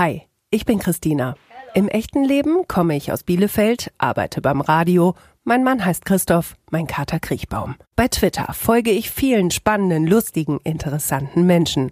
[0.00, 1.34] Hi, ich bin Christina.
[1.74, 5.14] Im echten Leben komme ich aus Bielefeld, arbeite beim Radio.
[5.44, 7.74] Mein Mann heißt Christoph, mein Kater Kriechbaum.
[7.96, 11.90] Bei Twitter folge ich vielen spannenden, lustigen, interessanten Menschen.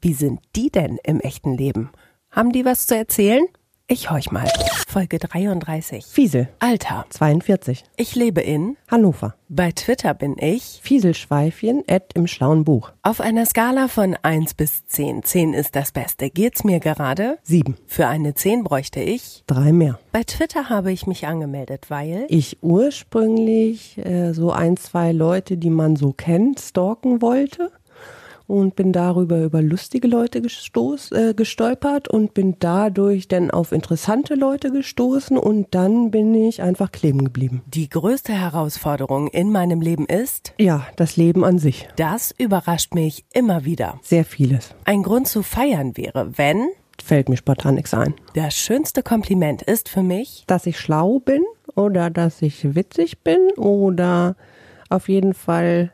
[0.00, 1.90] Wie sind die denn im echten Leben?
[2.30, 3.44] Haben die was zu erzählen?
[3.90, 4.46] Ich horch mal.
[4.86, 6.04] Folge 33.
[6.04, 7.06] Fiesel, Alter.
[7.08, 7.84] 42.
[7.96, 8.76] Ich lebe in.
[8.86, 9.34] Hannover.
[9.48, 10.80] Bei Twitter bin ich.
[10.82, 12.92] Fieselschweifchen, Ed im schlauen Buch.
[13.02, 15.22] Auf einer Skala von 1 bis 10.
[15.22, 16.28] 10 ist das Beste.
[16.28, 17.38] Geht's mir gerade?
[17.42, 17.78] Sieben.
[17.86, 19.42] Für eine 10 bräuchte ich.
[19.46, 19.98] Drei mehr.
[20.12, 22.26] Bei Twitter habe ich mich angemeldet, weil.
[22.28, 27.72] Ich ursprünglich äh, so ein, zwei Leute, die man so kennt, stalken wollte.
[28.48, 34.34] Und bin darüber über lustige Leute gestoß, äh, gestolpert und bin dadurch dann auf interessante
[34.34, 37.62] Leute gestoßen und dann bin ich einfach kleben geblieben.
[37.66, 40.54] Die größte Herausforderung in meinem Leben ist.
[40.58, 41.88] Ja, das Leben an sich.
[41.96, 44.00] Das überrascht mich immer wieder.
[44.02, 44.74] Sehr vieles.
[44.84, 46.68] Ein Grund zu feiern wäre, wenn.
[47.04, 48.14] Fällt mir spontan nichts ein.
[48.34, 50.44] Das schönste Kompliment ist für mich.
[50.46, 51.42] Dass ich schlau bin
[51.74, 54.36] oder dass ich witzig bin oder
[54.88, 55.92] auf jeden Fall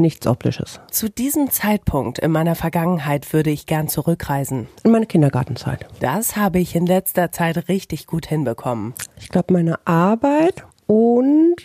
[0.00, 0.80] nichts Optisches.
[0.90, 4.66] Zu diesem Zeitpunkt in meiner Vergangenheit würde ich gern zurückreisen.
[4.82, 5.86] In meine Kindergartenzeit.
[6.00, 8.94] Das habe ich in letzter Zeit richtig gut hinbekommen.
[9.18, 11.56] Ich glaube, meine Arbeit und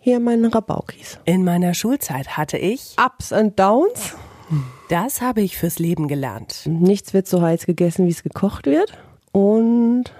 [0.00, 1.20] hier meine Rabaukis.
[1.24, 2.96] In meiner Schulzeit hatte ich.
[2.98, 4.16] Ups and Downs.
[4.88, 6.62] Das habe ich fürs Leben gelernt.
[6.66, 8.98] Nichts wird so heiß gegessen, wie es gekocht wird.
[9.30, 10.12] Und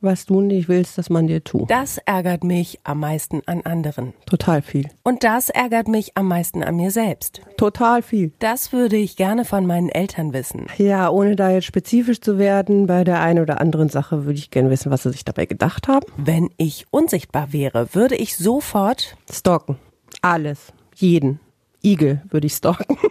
[0.00, 1.70] was du nicht willst, dass man dir tut.
[1.70, 4.14] Das ärgert mich am meisten an anderen.
[4.26, 4.88] Total viel.
[5.02, 7.40] Und das ärgert mich am meisten an mir selbst.
[7.56, 8.32] Total viel.
[8.38, 10.66] Das würde ich gerne von meinen Eltern wissen.
[10.78, 14.50] Ja, ohne da jetzt spezifisch zu werden, bei der einen oder anderen Sache würde ich
[14.50, 16.06] gerne wissen, was sie sich dabei gedacht haben.
[16.16, 19.76] Wenn ich unsichtbar wäre, würde ich sofort Stalken.
[20.22, 20.72] Alles.
[20.94, 21.40] Jeden.
[21.82, 22.96] Igel würde ich stalken.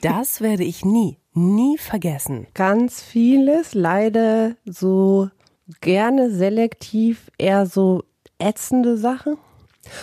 [0.00, 2.46] Das werde ich nie, nie vergessen.
[2.54, 5.28] Ganz vieles, leider so
[5.80, 8.02] gerne selektiv, eher so
[8.38, 9.36] ätzende Sachen.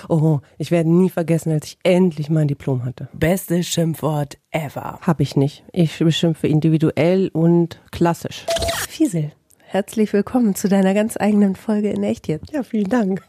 [0.10, 3.08] Oh, ich werde nie vergessen, als ich endlich mein Diplom hatte.
[3.14, 5.00] Bestes Schimpfwort ever.
[5.02, 5.64] Hab ich nicht.
[5.72, 8.46] Ich beschimpfe individuell und klassisch.
[8.90, 12.52] Fiesel, herzlich willkommen zu deiner ganz eigenen Folge in Echt jetzt.
[12.52, 13.24] Ja, vielen Dank.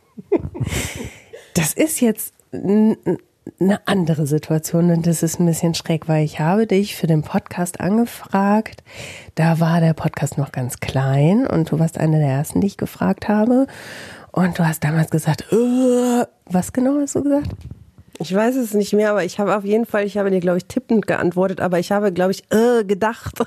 [1.55, 2.35] Das ist jetzt
[3.61, 7.23] eine andere Situation und das ist ein bisschen schräg, weil ich habe dich für den
[7.23, 8.83] Podcast angefragt.
[9.35, 12.77] Da war der Podcast noch ganz klein und du warst eine der ersten, die ich
[12.77, 13.67] gefragt habe.
[14.33, 17.51] Und du hast damals gesagt, äh, was genau hast du gesagt?
[18.19, 20.59] Ich weiß es nicht mehr, aber ich habe auf jeden Fall, ich habe dir, glaube
[20.59, 23.39] ich, tippend geantwortet, aber ich habe, glaube ich, äh, gedacht.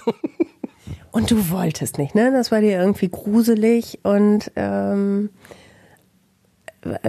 [1.11, 2.31] Und du wolltest nicht, ne?
[2.31, 5.31] Das war dir irgendwie gruselig und ähm,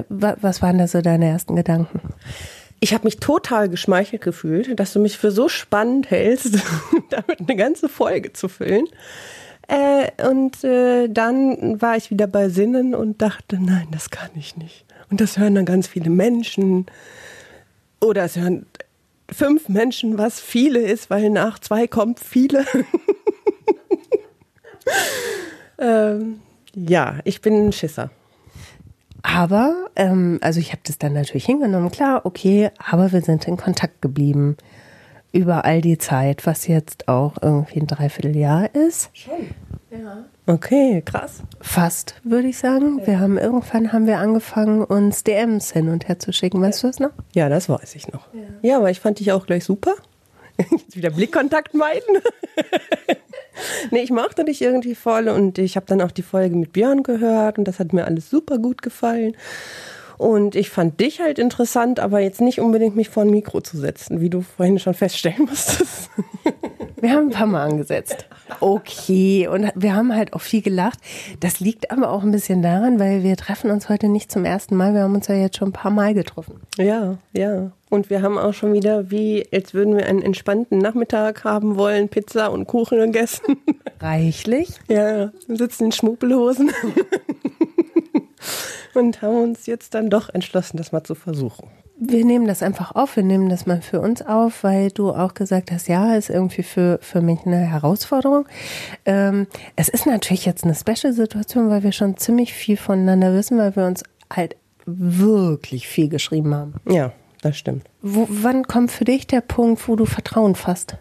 [0.09, 2.01] wa- was waren da so deine ersten Gedanken?
[2.81, 6.59] Ich habe mich total geschmeichelt gefühlt, dass du mich für so spannend hältst,
[7.11, 8.87] damit eine ganze Folge zu füllen.
[9.69, 14.57] Äh, und äh, dann war ich wieder bei Sinnen und dachte, nein, das kann ich
[14.57, 14.85] nicht.
[15.11, 16.87] Und das hören dann ganz viele Menschen.
[18.01, 18.67] Oder es hören
[19.31, 22.65] fünf Menschen, was viele ist, weil nach zwei kommt viele.
[25.79, 26.41] ähm,
[26.75, 28.11] ja, ich bin ein Schisser.
[29.23, 33.57] Aber, ähm, also ich habe das dann natürlich hingenommen, klar, okay, aber wir sind in
[33.57, 34.57] Kontakt geblieben
[35.33, 39.11] über all die Zeit, was jetzt auch irgendwie ein Dreivierteljahr ist.
[40.47, 41.43] Okay, krass.
[41.61, 43.01] Fast, würde ich sagen.
[43.07, 46.61] Wir haben irgendwann haben wir angefangen, uns DMs hin und her zu schicken.
[46.61, 47.11] Weißt du das noch?
[47.35, 48.27] Ja, das weiß ich noch.
[48.63, 49.95] Ja, aber ich fand dich auch gleich super.
[50.71, 52.19] Jetzt wieder Blickkontakt meiden.
[53.91, 57.03] nee, ich mochte dich irgendwie voll und ich habe dann auch die Folge mit Björn
[57.03, 59.37] gehört und das hat mir alles super gut gefallen.
[60.19, 63.79] Und ich fand dich halt interessant, aber jetzt nicht unbedingt mich vor ein Mikro zu
[63.79, 66.11] setzen, wie du vorhin schon feststellen musstest.
[67.01, 68.27] Wir haben ein paar Mal angesetzt.
[68.61, 70.99] Okay, und wir haben halt auch viel gelacht.
[71.41, 74.77] Das liegt aber auch ein bisschen daran, weil wir treffen uns heute nicht zum ersten
[74.77, 74.93] Mal.
[74.93, 76.61] Wir haben uns ja jetzt schon ein paar Mal getroffen.
[76.77, 77.73] Ja, ja.
[77.89, 82.09] Und wir haben auch schon wieder, wie als würden wir einen entspannten Nachmittag haben wollen,
[82.09, 83.57] Pizza und Kuchen gegessen.
[84.01, 84.71] Reichlich.
[84.89, 86.71] Ja, wir sitzen in Schmuppelhosen.
[88.95, 91.69] und haben uns jetzt dann doch entschlossen, das mal zu versuchen.
[92.03, 95.35] Wir nehmen das einfach auf, wir nehmen das mal für uns auf, weil du auch
[95.35, 98.47] gesagt hast, ja, ist irgendwie für, für mich eine Herausforderung.
[99.05, 99.47] Ähm,
[99.77, 103.85] es ist natürlich jetzt eine Special-Situation, weil wir schon ziemlich viel voneinander wissen, weil wir
[103.85, 104.03] uns
[104.33, 104.57] halt
[104.87, 106.75] wirklich viel geschrieben haben.
[106.89, 107.85] Ja, das stimmt.
[108.01, 110.97] Wo, wann kommt für dich der Punkt, wo du Vertrauen fasst?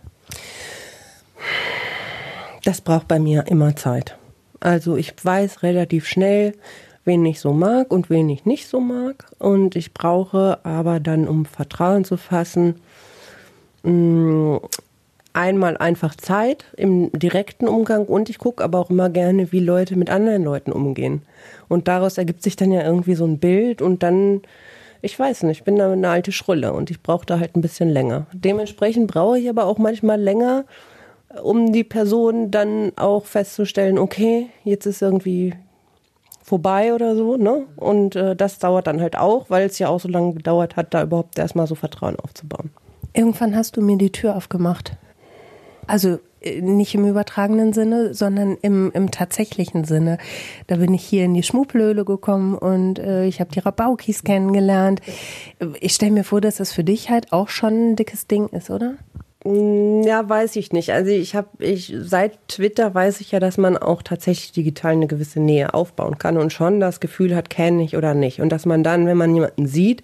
[2.65, 4.17] Das braucht bei mir immer Zeit.
[4.59, 6.55] Also ich weiß relativ schnell,
[7.09, 9.25] wen ich so mag und wen ich nicht so mag.
[9.39, 12.75] Und ich brauche aber dann, um Vertrauen zu fassen,
[13.81, 14.59] mh,
[15.33, 19.95] einmal einfach Zeit im direkten Umgang und ich gucke aber auch immer gerne, wie Leute
[19.95, 21.23] mit anderen Leuten umgehen.
[21.67, 24.43] Und daraus ergibt sich dann ja irgendwie so ein Bild und dann,
[25.01, 27.61] ich weiß nicht, ich bin da eine alte Schrulle und ich brauche da halt ein
[27.61, 28.27] bisschen länger.
[28.33, 30.65] Dementsprechend brauche ich aber auch manchmal länger,
[31.41, 35.55] um die Person dann auch festzustellen, okay, jetzt ist irgendwie
[36.49, 37.67] vorbei oder so, ne?
[37.75, 40.93] Und äh, das dauert dann halt auch, weil es ja auch so lange gedauert hat,
[40.95, 42.71] da überhaupt erstmal so Vertrauen aufzubauen.
[43.13, 44.97] Irgendwann hast du mir die Tür aufgemacht.
[45.85, 50.17] Also äh, nicht im übertragenen Sinne, sondern im, im tatsächlichen Sinne.
[50.65, 55.01] Da bin ich hier in die Schmuppelhöhle gekommen und äh, ich habe die Rabaukis kennengelernt.
[55.79, 58.71] Ich stelle mir vor, dass das für dich halt auch schon ein dickes Ding ist,
[58.71, 58.95] oder?
[59.45, 60.91] Mm, ja, weiß ich nicht.
[60.91, 65.07] Also ich habe, ich seit Twitter weiß ich ja, dass man auch tatsächlich digital eine
[65.07, 68.41] gewisse Nähe aufbauen kann und schon das Gefühl hat, kenne ich oder nicht.
[68.41, 70.03] Und dass man dann, wenn man jemanden sieht,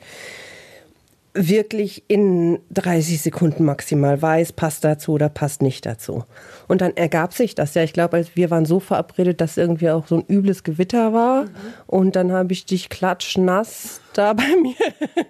[1.33, 6.23] wirklich in 30 Sekunden maximal weiß, passt dazu oder passt nicht dazu.
[6.67, 7.83] Und dann ergab sich das ja.
[7.83, 11.43] Ich glaube, wir waren so verabredet, dass irgendwie auch so ein übles Gewitter war.
[11.43, 11.49] Mhm.
[11.87, 14.75] Und dann habe ich dich klatschnass da bei mir.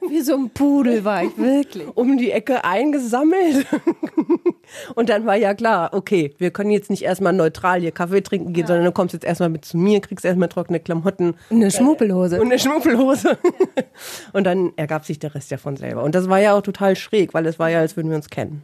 [0.10, 1.86] Wie so ein Pudel war ich wirklich.
[1.96, 3.66] Um die Ecke eingesammelt.
[4.96, 8.54] Und dann war ja klar, okay, wir können jetzt nicht erstmal neutral hier Kaffee trinken
[8.54, 8.68] gehen, ja.
[8.68, 11.36] sondern du kommst jetzt erstmal mit zu mir, kriegst erstmal trockene Klamotten.
[11.50, 12.40] Und eine Schmuppelhose.
[12.40, 13.38] Und eine Schmuppelhose.
[14.34, 16.04] Und dann ergab sich der Rest ja von selber.
[16.04, 18.30] Und das war ja auch total schräg, weil es war ja, als würden wir uns
[18.30, 18.64] kennen.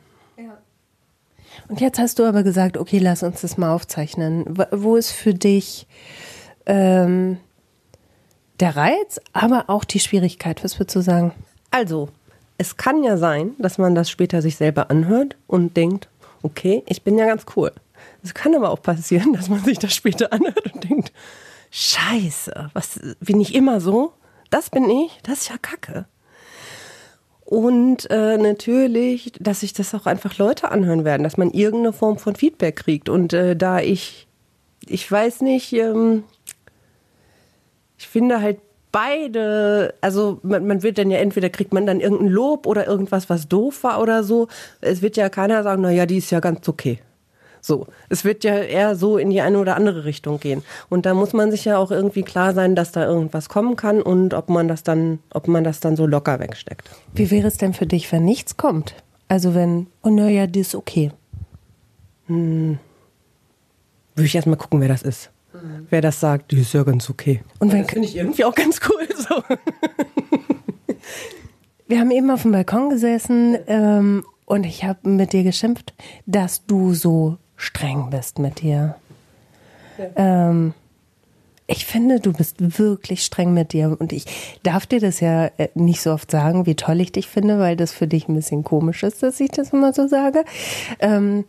[1.67, 4.45] Und jetzt hast du aber gesagt, okay, lass uns das mal aufzeichnen.
[4.71, 5.87] Wo ist für dich
[6.65, 7.37] ähm,
[8.59, 10.63] der Reiz, aber auch die Schwierigkeit?
[10.63, 11.33] Was würdest du sagen?
[11.71, 12.09] Also,
[12.57, 16.09] es kann ja sein, dass man das später sich selber anhört und denkt,
[16.43, 17.71] okay, ich bin ja ganz cool.
[18.23, 21.11] Es kann aber auch passieren, dass man sich das später anhört und denkt,
[21.71, 24.13] scheiße, was bin ich immer so?
[24.49, 26.05] Das bin ich, das ist ja Kacke.
[27.51, 32.17] Und äh, natürlich, dass sich das auch einfach Leute anhören werden, dass man irgendeine Form
[32.17, 33.09] von Feedback kriegt.
[33.09, 34.25] Und äh, da ich,
[34.87, 36.23] ich weiß nicht, ähm,
[37.97, 38.59] ich finde halt
[38.93, 43.29] beide, also man, man, wird dann ja entweder kriegt man dann irgendein Lob oder irgendwas,
[43.29, 44.47] was doof war oder so.
[44.79, 46.99] Es wird ja keiner sagen, na ja, die ist ja ganz okay.
[47.61, 50.63] So, es wird ja eher so in die eine oder andere Richtung gehen.
[50.89, 54.01] Und da muss man sich ja auch irgendwie klar sein, dass da irgendwas kommen kann
[54.01, 56.89] und ob man das dann, ob man das dann so locker wegsteckt.
[57.13, 58.95] Wie wäre es denn für dich, wenn nichts kommt?
[59.27, 61.11] Also wenn, oh naja, die ist okay.
[62.25, 62.79] Hm.
[64.15, 65.29] Würde ich erstmal gucken, wer das ist.
[65.53, 65.87] Mhm.
[65.89, 67.41] Wer das sagt, die ist ja ganz okay.
[67.59, 69.07] Und wenn, das finde ich irgendwie auch ganz cool.
[69.21, 69.43] So.
[71.87, 75.93] Wir haben eben auf dem Balkon gesessen ähm, und ich habe mit dir geschimpft,
[76.25, 78.95] dass du so streng bist mit dir.
[79.97, 80.49] Ja.
[80.49, 80.73] Ähm,
[81.67, 84.25] ich finde, du bist wirklich streng mit dir und ich
[84.63, 87.77] darf dir das ja äh, nicht so oft sagen, wie toll ich dich finde, weil
[87.77, 90.43] das für dich ein bisschen komisch ist, dass ich das immer so sage.
[90.99, 91.45] Ähm,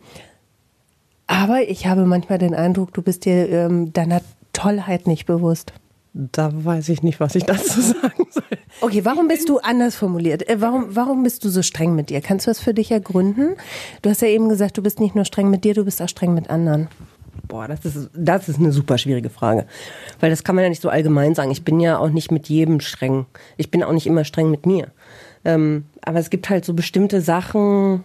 [1.27, 4.21] aber ich habe manchmal den Eindruck, du bist dir ähm, deiner
[4.53, 5.73] Tollheit nicht bewusst.
[6.13, 8.43] Da weiß ich nicht, was ich dazu sagen soll.
[8.81, 10.47] Okay, warum bist du anders formuliert?
[10.47, 12.21] Äh, warum, warum bist du so streng mit dir?
[12.21, 13.55] Kannst du das für dich ergründen?
[14.01, 16.09] Du hast ja eben gesagt, du bist nicht nur streng mit dir, du bist auch
[16.09, 16.87] streng mit anderen.
[17.47, 19.65] Boah, das ist, das ist eine super schwierige Frage.
[20.19, 21.51] Weil das kann man ja nicht so allgemein sagen.
[21.51, 23.25] Ich bin ja auch nicht mit jedem streng.
[23.57, 24.89] Ich bin auch nicht immer streng mit mir.
[25.43, 28.03] Ähm, aber es gibt halt so bestimmte Sachen,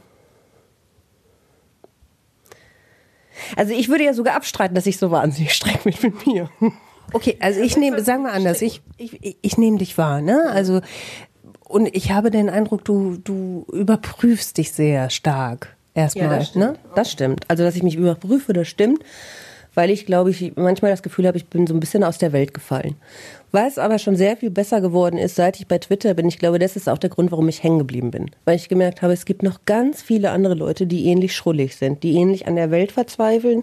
[3.56, 6.50] Also ich würde ja sogar abstreiten, dass ich so wahnsinnig streng bin mit mir.
[7.12, 10.50] Okay, also ich nehme, sagen wir anders, ich, ich, ich nehme dich wahr, ne?
[10.50, 10.80] Also,
[11.66, 15.76] und ich habe den Eindruck, du, du überprüfst dich sehr stark.
[15.94, 16.74] Erstmal, ja, das ne?
[16.94, 17.44] Das stimmt.
[17.48, 19.02] Also, dass ich mich überprüfe, das stimmt
[19.78, 22.32] weil ich glaube, ich manchmal das Gefühl habe, ich bin so ein bisschen aus der
[22.32, 22.96] Welt gefallen.
[23.50, 26.28] Was aber schon sehr viel besser geworden ist, seit ich bei Twitter bin.
[26.28, 28.30] Ich glaube, das ist auch der Grund, warum ich hängen geblieben bin.
[28.44, 32.02] Weil ich gemerkt habe, es gibt noch ganz viele andere Leute, die ähnlich schrullig sind,
[32.02, 33.62] die ähnlich an der Welt verzweifeln,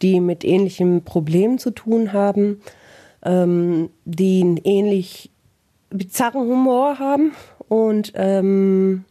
[0.00, 2.60] die mit ähnlichen Problemen zu tun haben,
[3.24, 5.30] ähm, die einen ähnlich
[5.90, 7.32] bizarren Humor haben
[7.68, 9.04] und ähm,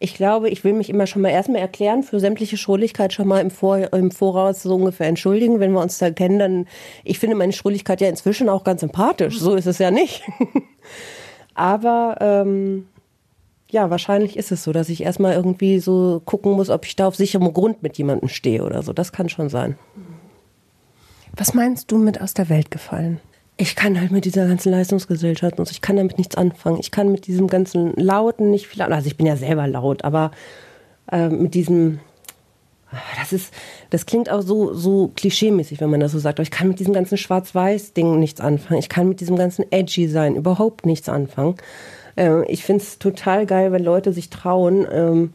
[0.00, 3.40] ich glaube, ich will mich immer schon mal erstmal erklären, für sämtliche Schrulligkeit schon mal
[3.40, 5.58] im, Vor im Voraus so ungefähr entschuldigen.
[5.58, 6.66] Wenn wir uns da kennen, dann,
[7.02, 9.38] ich finde meine Schrulligkeit ja inzwischen auch ganz sympathisch.
[9.38, 10.22] So ist es ja nicht.
[11.54, 12.86] Aber, ähm,
[13.70, 17.08] ja, wahrscheinlich ist es so, dass ich erstmal irgendwie so gucken muss, ob ich da
[17.08, 18.92] auf sicherem Grund mit jemandem stehe oder so.
[18.92, 19.76] Das kann schon sein.
[21.36, 23.20] Was meinst du mit aus der Welt gefallen?
[23.60, 26.78] Ich kann halt mit dieser ganzen Leistungsgesellschaft, also ich kann damit nichts anfangen.
[26.78, 30.30] Ich kann mit diesem ganzen Lauten nicht viel, also ich bin ja selber laut, aber
[31.10, 31.98] äh, mit diesem,
[33.18, 33.52] das ist,
[33.90, 36.78] das klingt auch so, so klischeemäßig, wenn man das so sagt, aber ich kann mit
[36.78, 38.78] diesem ganzen Schwarz-Weiß-Ding nichts anfangen.
[38.78, 41.56] Ich kann mit diesem ganzen Edgy sein überhaupt nichts anfangen.
[42.16, 45.32] Äh, ich finde es total geil, wenn Leute sich trauen, ähm,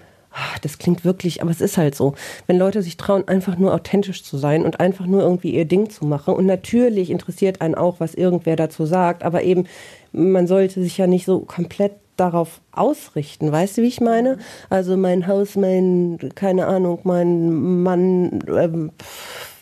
[0.61, 2.15] das klingt wirklich, aber es ist halt so.
[2.47, 5.89] Wenn Leute sich trauen, einfach nur authentisch zu sein und einfach nur irgendwie ihr Ding
[5.89, 6.33] zu machen.
[6.33, 9.65] Und natürlich interessiert einen auch, was irgendwer dazu sagt, aber eben,
[10.11, 13.51] man sollte sich ja nicht so komplett darauf ausrichten.
[13.51, 14.37] Weißt du, wie ich meine?
[14.69, 18.91] Also mein Haus, mein, keine Ahnung, mein Mann, ähm,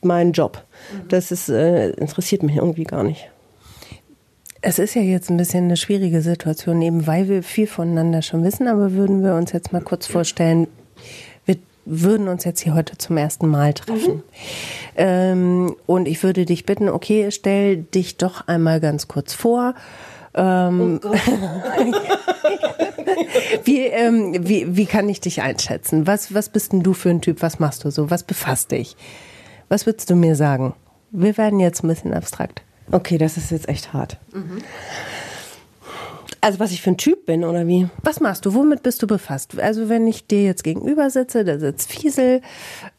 [0.03, 0.63] mein Job.
[1.07, 3.29] Das ist, äh, interessiert mich irgendwie gar nicht.
[4.63, 8.43] Es ist ja jetzt ein bisschen eine schwierige Situation, eben weil wir viel voneinander schon
[8.43, 10.67] wissen, aber würden wir uns jetzt mal kurz vorstellen,
[11.45, 14.17] wir würden uns jetzt hier heute zum ersten Mal treffen.
[14.17, 14.23] Mhm.
[14.95, 19.73] Ähm, und ich würde dich bitten, okay, stell dich doch einmal ganz kurz vor.
[20.35, 21.11] Ähm, oh
[23.63, 26.05] wie, ähm, wie, wie kann ich dich einschätzen?
[26.05, 27.41] Was, was bist denn du für ein Typ?
[27.41, 28.11] Was machst du so?
[28.11, 28.95] Was befasst dich?
[29.69, 30.75] Was würdest du mir sagen?
[31.09, 32.61] Wir werden jetzt ein bisschen abstrakt.
[32.91, 34.17] Okay, das ist jetzt echt hart.
[34.33, 34.61] Mhm.
[36.41, 37.87] Also was ich für ein Typ bin oder wie?
[38.01, 38.55] Was machst du?
[38.55, 39.59] Womit bist du befasst?
[39.59, 42.41] Also wenn ich dir jetzt gegenüber sitze, da sitzt Fiesel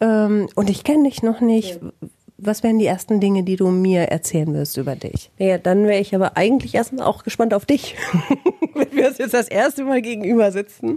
[0.00, 1.82] ähm, und ich kenne dich noch nicht.
[1.82, 1.90] Ja.
[2.38, 5.30] Was wären die ersten Dinge, die du mir erzählen wirst über dich?
[5.38, 7.96] Ja, dann wäre ich aber eigentlich erstmal auch gespannt auf dich.
[8.74, 10.96] wenn wir uns jetzt das erste Mal gegenüber sitzen,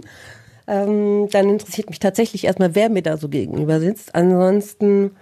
[0.66, 4.14] ähm, dann interessiert mich tatsächlich erstmal, wer mir da so gegenüber sitzt.
[4.14, 5.12] Ansonsten...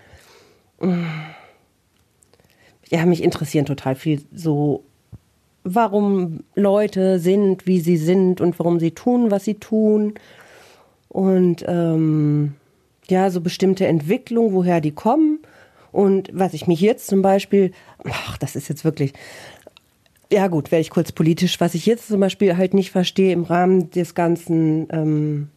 [0.81, 1.07] Mh, mm,
[2.91, 4.85] ja, mich interessieren total viel so,
[5.65, 10.15] warum Leute sind, wie sie sind und warum sie tun, was sie tun.
[11.09, 12.55] Und ähm,
[13.09, 15.41] ja, so bestimmte Entwicklungen, woher die kommen.
[15.93, 17.73] Und was ich mich jetzt zum Beispiel,
[18.05, 19.13] ach, das ist jetzt wirklich,
[20.31, 23.45] ja gut, werde ich kurz politisch, was ich jetzt zum Beispiel halt nicht verstehe im
[23.45, 25.49] Rahmen des ganzen, ähm,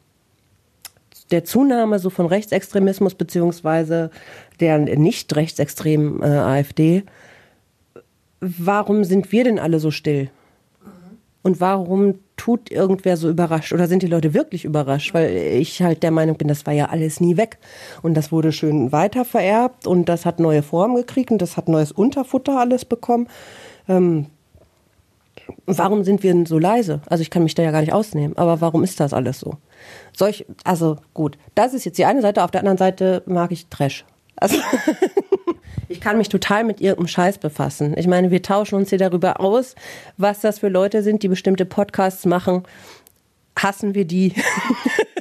[1.32, 4.12] der Zunahme so von Rechtsextremismus beziehungsweise
[4.60, 7.04] der nicht rechtsextremen äh, AfD,
[8.40, 10.30] warum sind wir denn alle so still?
[11.44, 13.72] Und warum tut irgendwer so überrascht?
[13.72, 15.14] Oder sind die Leute wirklich überrascht?
[15.14, 17.58] Weil ich halt der Meinung bin, das war ja alles nie weg.
[18.02, 21.70] Und das wurde schön weiter vererbt und das hat neue Formen gekriegt und das hat
[21.70, 23.30] neues Unterfutter alles bekommen.
[23.88, 24.26] Ähm,
[25.66, 27.02] warum sind wir denn so leise?
[27.08, 28.38] Also ich kann mich da ja gar nicht ausnehmen.
[28.38, 29.54] Aber warum ist das alles so?
[30.14, 32.44] Solch, also gut, das ist jetzt die eine Seite.
[32.44, 34.06] Auf der anderen Seite mag ich Trash.
[34.36, 34.58] Also
[35.90, 37.96] Ich kann mich total mit irgendeinem Scheiß befassen.
[37.98, 39.76] Ich meine, wir tauschen uns hier darüber aus,
[40.18, 42.64] was das für Leute sind, die bestimmte Podcasts machen.
[43.58, 44.34] Hassen wir die?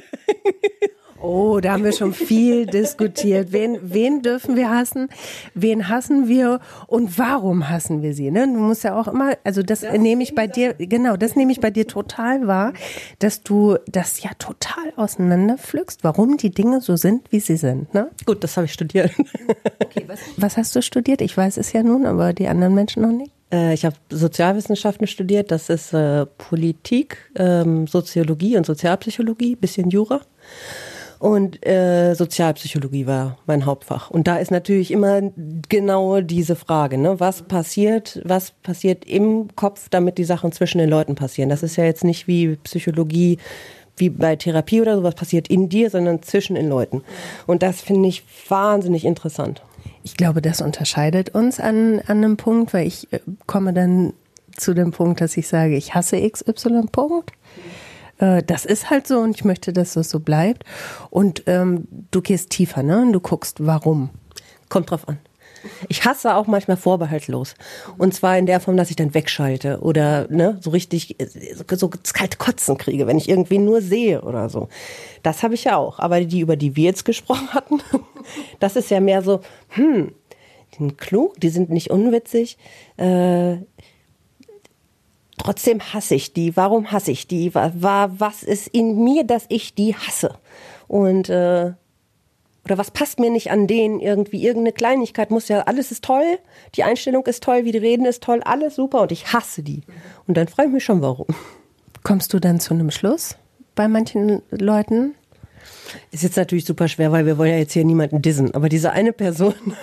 [1.27, 3.51] Oh, da haben wir schon viel diskutiert.
[3.51, 5.09] Wen, wen dürfen wir hassen?
[5.53, 6.61] Wen hassen wir?
[6.87, 8.31] Und warum hassen wir sie?
[8.31, 8.47] Ne?
[8.47, 11.51] Du musst ja auch immer, also das, das nehme ich bei dir, genau, das nehme
[11.51, 12.71] ich bei dir total wahr,
[13.19, 17.93] dass du das ja total auseinanderpflückst, warum die Dinge so sind, wie sie sind.
[17.93, 18.09] Ne?
[18.25, 19.11] Gut, das habe ich studiert.
[19.79, 21.21] Okay, was, was hast du studiert?
[21.21, 23.31] Ich weiß es ja nun, aber die anderen Menschen noch nicht.
[23.51, 30.21] Äh, ich habe Sozialwissenschaften studiert, das ist äh, Politik, ähm, Soziologie und Sozialpsychologie, bisschen Jura.
[31.19, 34.11] Und äh, Sozialpsychologie war mein Hauptfach.
[34.11, 35.21] Und da ist natürlich immer
[35.67, 37.19] genau diese Frage, ne?
[37.19, 41.49] was passiert, was passiert im Kopf, damit die Sachen zwischen den Leuten passieren.
[41.49, 43.39] Das ist ja jetzt nicht wie Psychologie,
[43.95, 47.01] wie bei Therapie oder sowas passiert in dir, sondern zwischen den Leuten.
[47.47, 49.63] Und das finde ich wahnsinnig interessant.
[50.03, 54.13] Ich glaube, das unterscheidet uns an, an einem Punkt, weil ich äh, komme dann
[54.55, 57.31] zu dem Punkt, dass ich sage, ich hasse XY Punkt.
[58.19, 60.63] Äh, das ist halt so und ich möchte, dass das so bleibt.
[61.09, 63.07] Und ähm, du gehst tiefer, ne?
[63.11, 64.09] Du guckst, warum.
[64.69, 65.19] Kommt drauf an.
[65.89, 67.55] Ich hasse auch manchmal vorbehaltlos.
[67.97, 71.17] Und zwar in der Form, dass ich dann wegschalte oder ne, so richtig
[71.69, 74.69] so das kalte Kotzen kriege, wenn ich irgendwie nur sehe oder so.
[75.23, 75.99] Das habe ich ja auch.
[75.99, 77.81] Aber die, über die wir jetzt gesprochen hatten,
[78.59, 80.13] das ist ja mehr so, hm,
[80.73, 82.57] die sind klug, die sind nicht unwitzig.
[82.97, 83.57] Äh,
[85.37, 86.57] Trotzdem hasse ich die.
[86.57, 87.53] Warum hasse ich die?
[87.53, 90.35] War, was ist in mir, dass ich die hasse?
[90.87, 91.73] Und äh,
[92.67, 94.43] oder was passt mir nicht an denen irgendwie?
[94.43, 96.37] Irgendeine Kleinigkeit muss ja, alles ist toll,
[96.75, 99.83] die Einstellung ist toll, wie die reden ist toll, alles super und ich hasse die.
[100.27, 101.27] Und dann frage ich mich schon, warum.
[102.03, 103.37] Kommst du dann zu einem Schluss
[103.73, 105.15] bei manchen Leuten?
[106.11, 108.53] Ist jetzt natürlich super schwer, weil wir wollen ja jetzt hier niemanden dissen.
[108.53, 109.53] Aber diese eine Person,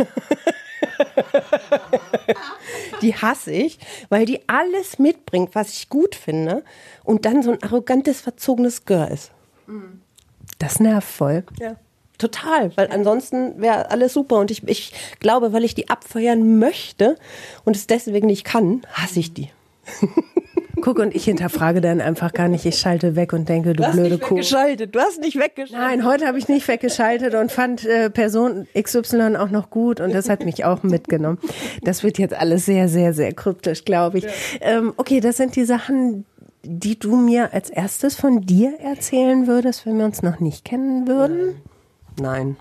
[3.04, 6.64] die hasse ich, weil die alles mitbringt, was ich gut finde
[7.04, 9.30] und dann so ein arrogantes, verzogenes Gör ist.
[10.58, 11.44] Das nervt voll.
[11.60, 11.76] Ja.
[12.16, 17.16] Total, weil ansonsten wäre alles super und ich, ich glaube, weil ich die abfeuern möchte
[17.64, 19.50] und es deswegen nicht kann, hasse ich die.
[20.80, 22.64] Guck, und ich hinterfrage dann einfach gar nicht.
[22.64, 24.36] Ich schalte weg und denke, du, du blöde Kuh.
[24.36, 24.94] Weggeschaltet.
[24.94, 25.76] Du hast nicht weggeschaltet.
[25.76, 30.14] Nein, heute habe ich nicht weggeschaltet und fand äh, Person XY auch noch gut und
[30.14, 31.38] das hat mich auch mitgenommen.
[31.82, 34.24] Das wird jetzt alles sehr, sehr, sehr kryptisch, glaube ich.
[34.24, 34.30] Ja.
[34.60, 36.24] Ähm, okay, das sind die Sachen,
[36.62, 41.06] die du mir als erstes von dir erzählen würdest, wenn wir uns noch nicht kennen
[41.06, 41.60] würden?
[42.20, 42.56] Nein.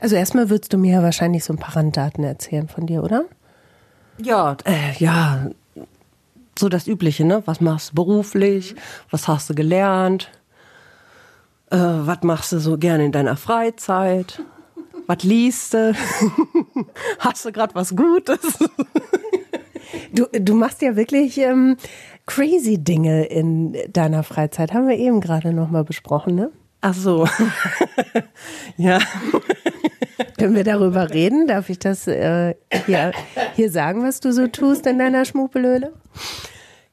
[0.00, 3.24] Also erstmal würdest du mir wahrscheinlich so ein paar Randdaten erzählen von dir, oder?
[4.18, 5.50] Ja, äh, ja,
[6.58, 7.42] so das Übliche, ne?
[7.46, 8.74] Was machst du beruflich?
[9.10, 10.30] Was hast du gelernt?
[11.70, 14.42] Äh, was machst du so gerne in deiner Freizeit?
[15.06, 15.94] Was liest du?
[17.18, 18.40] hast du gerade was Gutes?
[20.12, 21.76] Du, du machst ja wirklich ähm,
[22.26, 24.72] crazy Dinge in deiner Freizeit.
[24.72, 26.50] Haben wir eben gerade nochmal besprochen, ne?
[26.80, 27.28] Ach so.
[28.76, 28.98] ja.
[30.38, 31.46] Können wir darüber reden?
[31.46, 32.54] Darf ich das äh,
[32.86, 33.12] hier,
[33.54, 35.92] hier sagen, was du so tust in deiner Schmupelhöhle?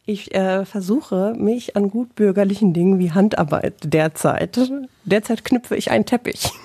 [0.06, 4.60] Ich äh, versuche mich an gut bürgerlichen Dingen wie Handarbeit derzeit.
[5.06, 6.52] Derzeit knüpfe ich einen Teppich.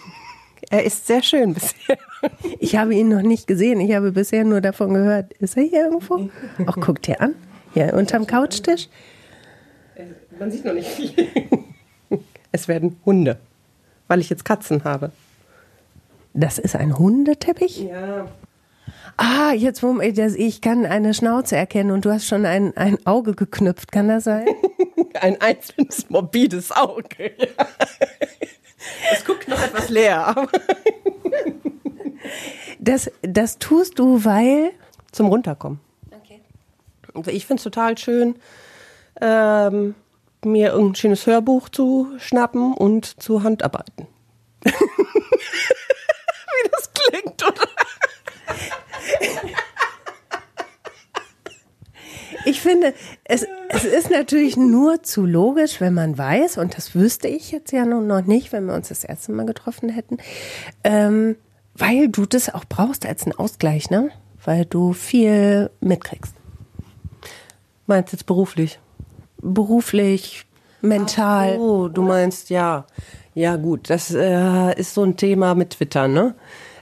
[0.70, 1.96] Er ist sehr schön bisher.
[2.58, 3.80] Ich habe ihn noch nicht gesehen.
[3.80, 5.32] Ich habe bisher nur davon gehört.
[5.34, 6.28] Ist er hier irgendwo?
[6.66, 7.34] Ach, guckt dir an.
[7.72, 8.88] Hier unterm Couchtisch.
[10.38, 11.14] Man sieht noch nicht viel.
[12.52, 13.38] Es werden Hunde,
[14.08, 15.12] weil ich jetzt Katzen habe.
[16.34, 17.84] Das ist ein Hundeteppich?
[17.84, 18.26] Ja.
[19.20, 23.34] Ah, jetzt wo ich kann eine Schnauze erkennen und du hast schon ein, ein Auge
[23.34, 24.46] geknüpft, kann das sein?
[25.20, 27.32] Ein einzelnes morbides Auge.
[29.12, 30.46] Es guckt noch etwas leer.
[32.80, 34.70] Das, das tust du, weil.
[35.10, 35.80] Zum Runterkommen.
[36.12, 36.40] Okay.
[37.32, 38.36] Ich finde es total schön,
[39.20, 39.94] ähm,
[40.44, 44.06] mir ein schönes Hörbuch zu schnappen und zu Handarbeiten.
[44.64, 44.70] Wie
[46.70, 47.68] das klingt, oder?
[52.48, 57.28] Ich finde, es, es ist natürlich nur zu logisch, wenn man weiß, und das wüsste
[57.28, 60.16] ich jetzt ja noch nicht, wenn wir uns das erste Mal getroffen hätten,
[60.82, 61.36] ähm,
[61.74, 64.08] weil du das auch brauchst als einen Ausgleich, ne?
[64.42, 66.32] Weil du viel mitkriegst.
[67.86, 68.80] Meinst du jetzt beruflich?
[69.42, 70.46] Beruflich,
[70.80, 71.58] mental.
[71.58, 72.86] Oh, du meinst ja.
[73.34, 76.34] Ja, gut, das äh, ist so ein Thema mit Twitter, ne?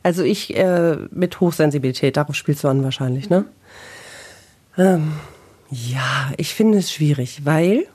[0.05, 3.47] Also ich äh, mit Hochsensibilität, darauf spielst du an wahrscheinlich, ne?
[4.79, 5.15] Ähm,
[5.71, 7.87] ja, ich finde es schwierig, weil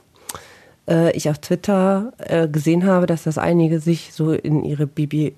[0.88, 5.34] äh, ich auf Twitter äh, gesehen habe, dass das einige sich so in ihre Bibi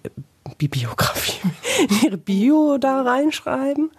[0.59, 1.41] Bibliografie,
[1.89, 3.91] in ihre Bio da reinschreiben.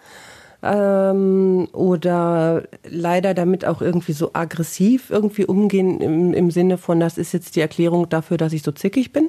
[0.62, 7.18] Ähm, oder leider damit auch irgendwie so aggressiv irgendwie umgehen im, im Sinne von, das
[7.18, 9.28] ist jetzt die Erklärung dafür, dass ich so zickig bin.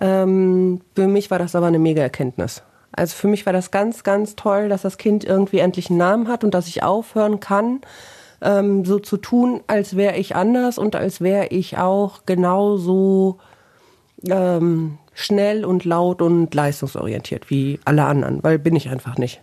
[0.00, 2.62] Ähm, für mich war das aber eine mega Erkenntnis.
[2.92, 6.28] Also für mich war das ganz, ganz toll, dass das Kind irgendwie endlich einen Namen
[6.28, 7.80] hat und dass ich aufhören kann,
[8.42, 13.38] ähm, so zu tun, als wäre ich anders und als wäre ich auch genauso
[14.28, 19.40] ähm, schnell und laut und leistungsorientiert wie alle anderen, weil bin ich einfach nicht.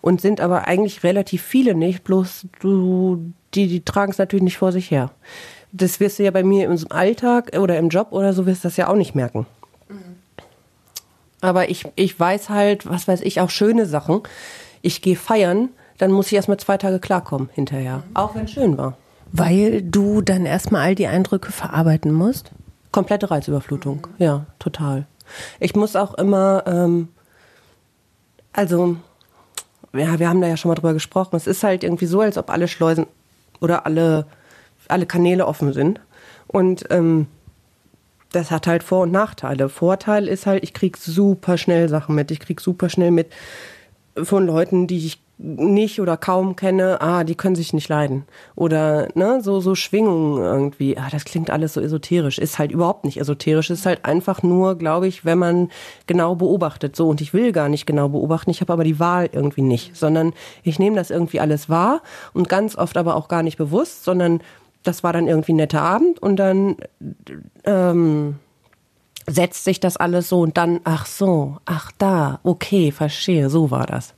[0.00, 4.58] Und sind aber eigentlich relativ viele nicht, bloß du, die, die tragen es natürlich nicht
[4.58, 5.10] vor sich her.
[5.72, 8.68] Das wirst du ja bei mir im Alltag oder im Job oder so wirst du
[8.68, 9.46] das ja auch nicht merken.
[11.40, 14.22] Aber ich, ich weiß halt, was weiß ich, auch schöne Sachen.
[14.82, 18.02] Ich gehe feiern, dann muss ich erstmal zwei Tage klarkommen hinterher.
[18.14, 18.96] Auch wenn es schön war.
[19.32, 22.50] Weil du dann erstmal all die Eindrücke verarbeiten musst?
[22.90, 25.06] Komplette Reizüberflutung, ja, total.
[25.60, 27.08] Ich muss auch immer, ähm,
[28.52, 28.96] also,
[29.92, 31.36] ja, wir haben da ja schon mal drüber gesprochen.
[31.36, 33.06] Es ist halt irgendwie so, als ob alle Schleusen
[33.60, 34.26] oder alle,
[34.88, 36.00] alle Kanäle offen sind.
[36.48, 37.28] Und ähm,
[38.32, 39.68] das hat halt Vor- und Nachteile.
[39.68, 42.30] Vorteil ist halt, ich krieg super schnell Sachen mit.
[42.30, 43.28] Ich krieg super schnell mit
[44.22, 48.24] von Leuten, die ich nicht oder kaum kenne, ah, die können sich nicht leiden.
[48.56, 52.38] Oder ne, so, so Schwingungen irgendwie, ah, das klingt alles so esoterisch.
[52.38, 53.70] Ist halt überhaupt nicht esoterisch.
[53.70, 55.70] Ist halt einfach nur, glaube ich, wenn man
[56.06, 56.94] genau beobachtet.
[56.94, 59.96] So, und ich will gar nicht genau beobachten, ich habe aber die Wahl irgendwie nicht.
[59.96, 62.02] Sondern ich nehme das irgendwie alles wahr
[62.34, 64.42] und ganz oft aber auch gar nicht bewusst, sondern
[64.82, 66.76] das war dann irgendwie ein netter Abend und dann
[67.64, 68.36] ähm,
[69.26, 73.86] setzt sich das alles so und dann, ach so, ach da, okay, verstehe, so war
[73.86, 74.14] das.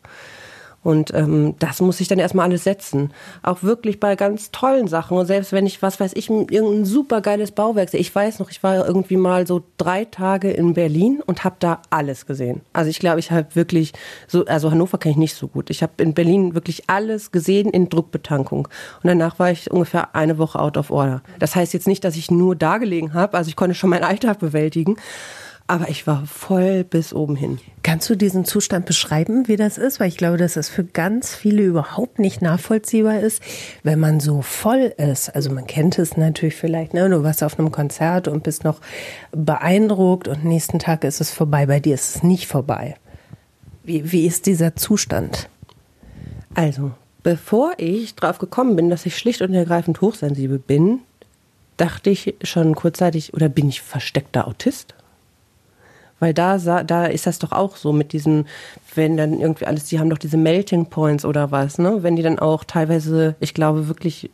[0.83, 3.13] Und ähm, das muss ich dann erstmal alles setzen.
[3.43, 5.17] Auch wirklich bei ganz tollen Sachen.
[5.17, 8.01] Und selbst wenn ich, was weiß ich, irgendein super geiles Bauwerk sehe.
[8.01, 11.83] Ich weiß noch, ich war irgendwie mal so drei Tage in Berlin und habe da
[11.91, 12.63] alles gesehen.
[12.73, 13.93] Also ich glaube, ich habe wirklich
[14.27, 15.71] so, also Hannover kenne ich nicht so gut.
[15.71, 18.67] Ich habe in Berlin wirklich alles gesehen in Druckbetankung.
[18.67, 21.23] Und danach war ich ungefähr eine Woche out of order.
[21.39, 23.37] Das heißt jetzt nicht, dass ich nur da gelegen habe.
[23.37, 24.97] Also ich konnte schon meinen Alltag bewältigen
[25.73, 27.59] aber ich war voll bis oben hin.
[27.83, 30.01] Kannst du diesen Zustand beschreiben, wie das ist?
[30.01, 33.43] Weil ich glaube, dass es für ganz viele überhaupt nicht nachvollziehbar ist,
[33.83, 35.35] wenn man so voll ist.
[35.35, 37.09] Also man kennt es natürlich vielleicht, ne?
[37.09, 38.83] du warst auf einem Konzert und bist noch
[39.31, 41.65] beeindruckt und nächsten Tag ist es vorbei.
[41.65, 42.97] Bei dir ist es nicht vorbei.
[43.83, 45.49] Wie, wie ist dieser Zustand?
[46.53, 46.91] Also,
[47.23, 50.99] bevor ich drauf gekommen bin, dass ich schlicht und ergreifend hochsensibel bin,
[51.79, 54.95] dachte ich schon kurzzeitig, oder bin ich versteckter Autist?
[56.23, 58.47] Weil da, da ist das doch auch so mit diesen,
[58.95, 62.05] wenn dann irgendwie alles, die haben doch diese Melting Points oder was, ne?
[62.05, 64.31] Wenn die dann auch teilweise, ich glaube wirklich,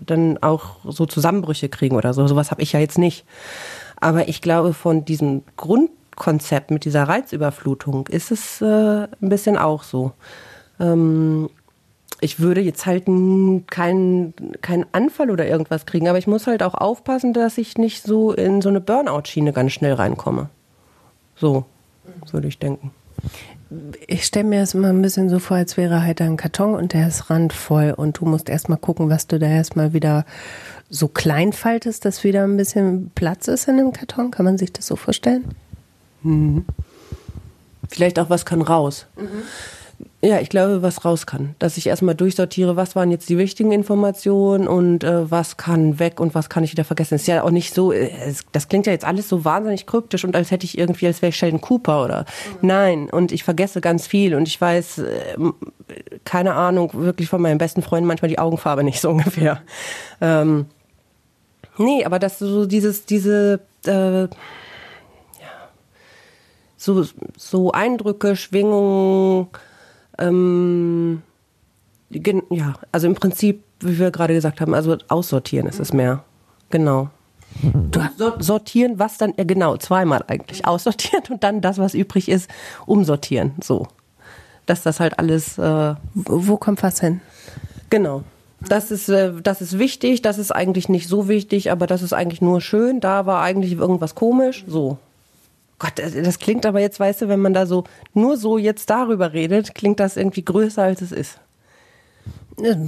[0.00, 2.26] dann auch so Zusammenbrüche kriegen oder so.
[2.26, 3.26] Sowas habe ich ja jetzt nicht.
[3.96, 9.82] Aber ich glaube, von diesem Grundkonzept mit dieser Reizüberflutung ist es äh, ein bisschen auch
[9.82, 10.12] so.
[10.80, 11.50] Ähm,
[12.22, 13.04] ich würde jetzt halt
[13.66, 18.04] keinen keinen Anfall oder irgendwas kriegen, aber ich muss halt auch aufpassen, dass ich nicht
[18.04, 20.48] so in so eine Burnout-Schiene ganz schnell reinkomme.
[21.36, 21.64] So
[22.32, 22.92] würde ich denken.
[24.06, 26.92] Ich stelle mir das immer ein bisschen so vor, als wäre halt ein Karton und
[26.92, 30.24] der ist randvoll und du musst erstmal gucken, was du da erstmal wieder
[30.88, 34.30] so klein faltest, dass wieder ein bisschen Platz ist in dem Karton.
[34.30, 35.44] Kann man sich das so vorstellen?
[36.22, 36.64] Mhm.
[37.88, 39.06] Vielleicht auch was kann raus.
[39.16, 39.42] Mhm.
[40.22, 41.54] Ja, ich glaube, was raus kann.
[41.58, 46.20] Dass ich erstmal durchsortiere, was waren jetzt die wichtigen Informationen und äh, was kann weg
[46.20, 47.14] und was kann ich wieder vergessen.
[47.14, 48.10] ist ja auch nicht so, äh,
[48.52, 51.30] das klingt ja jetzt alles so wahnsinnig kryptisch und als hätte ich irgendwie, als wäre
[51.30, 52.20] ich Sheldon Cooper oder.
[52.60, 52.68] Mhm.
[52.68, 55.36] Nein, und ich vergesse ganz viel und ich weiß, äh,
[56.24, 59.62] keine Ahnung, wirklich von meinen besten Freunden manchmal die Augenfarbe nicht so ungefähr.
[60.20, 60.66] Ähm,
[61.78, 64.28] nee, aber dass so dieses, diese, äh,
[66.76, 67.04] so,
[67.36, 69.48] so Eindrücke, Schwingungen,
[70.18, 71.22] ähm,
[72.50, 76.24] ja, also im Prinzip, wie wir gerade gesagt haben, also aussortieren ist es mehr.
[76.70, 77.10] Genau.
[77.62, 78.00] Du
[78.40, 80.66] sortieren, was dann, ja genau, zweimal eigentlich.
[80.66, 82.50] Aussortieren und dann das, was übrig ist,
[82.86, 83.52] umsortieren.
[83.62, 83.86] So.
[84.66, 85.58] Dass das halt alles.
[85.58, 87.20] Äh, Wo kommt was hin?
[87.88, 88.24] Genau.
[88.60, 92.12] Das ist, äh, das ist wichtig, das ist eigentlich nicht so wichtig, aber das ist
[92.12, 93.00] eigentlich nur schön.
[93.00, 94.64] Da war eigentlich irgendwas komisch.
[94.66, 94.98] So.
[95.78, 97.84] Gott, das klingt aber jetzt, weißt du, wenn man da so
[98.14, 101.38] nur so jetzt darüber redet, klingt das irgendwie größer als es ist.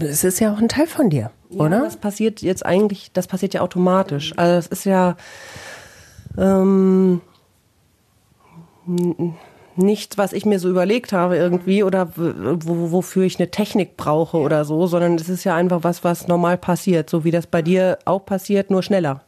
[0.00, 1.76] Es ist ja auch ein Teil von dir, oder?
[1.76, 4.32] Ja, das passiert jetzt eigentlich, das passiert ja automatisch.
[4.38, 5.16] Also es ist ja
[6.38, 7.20] ähm,
[9.76, 14.38] nichts, was ich mir so überlegt habe irgendwie oder wo, wofür ich eine Technik brauche
[14.38, 17.60] oder so, sondern es ist ja einfach was, was normal passiert, so wie das bei
[17.60, 19.22] dir auch passiert, nur schneller.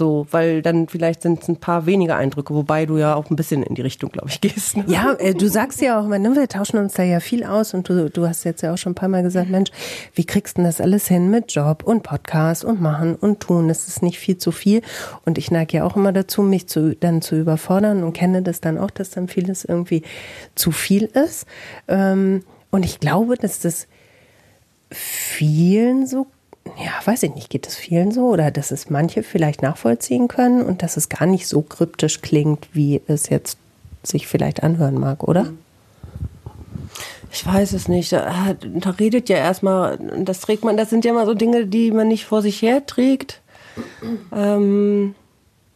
[0.00, 3.36] So, weil dann vielleicht sind es ein paar weniger Eindrücke, wobei du ja auch ein
[3.36, 4.78] bisschen in die Richtung, glaube ich, gehst.
[4.78, 4.84] Ne?
[4.86, 7.74] Ja, äh, du sagst ja auch immer, ne, wir tauschen uns da ja viel aus
[7.74, 9.70] und du, du hast jetzt ja auch schon ein paar Mal gesagt, Mensch,
[10.14, 13.68] wie kriegst du denn das alles hin mit Job und Podcast und machen und tun?
[13.68, 14.80] Das ist nicht viel zu viel.
[15.26, 18.62] Und ich neige ja auch immer dazu, mich zu, dann zu überfordern und kenne das
[18.62, 20.02] dann auch, dass dann vieles irgendwie
[20.54, 21.44] zu viel ist.
[21.88, 23.86] Ähm, und ich glaube, dass das
[24.90, 26.26] vielen so
[26.78, 30.62] ja, weiß ich nicht, geht es vielen so oder dass es manche vielleicht nachvollziehen können
[30.62, 33.58] und dass es gar nicht so kryptisch klingt, wie es jetzt
[34.02, 35.52] sich vielleicht anhören mag, oder?
[37.32, 38.12] Ich weiß es nicht.
[38.12, 41.92] Da, da redet ja erstmal, das trägt man, das sind ja immer so Dinge, die
[41.92, 43.40] man nicht vor sich her trägt.
[44.34, 45.14] Ähm,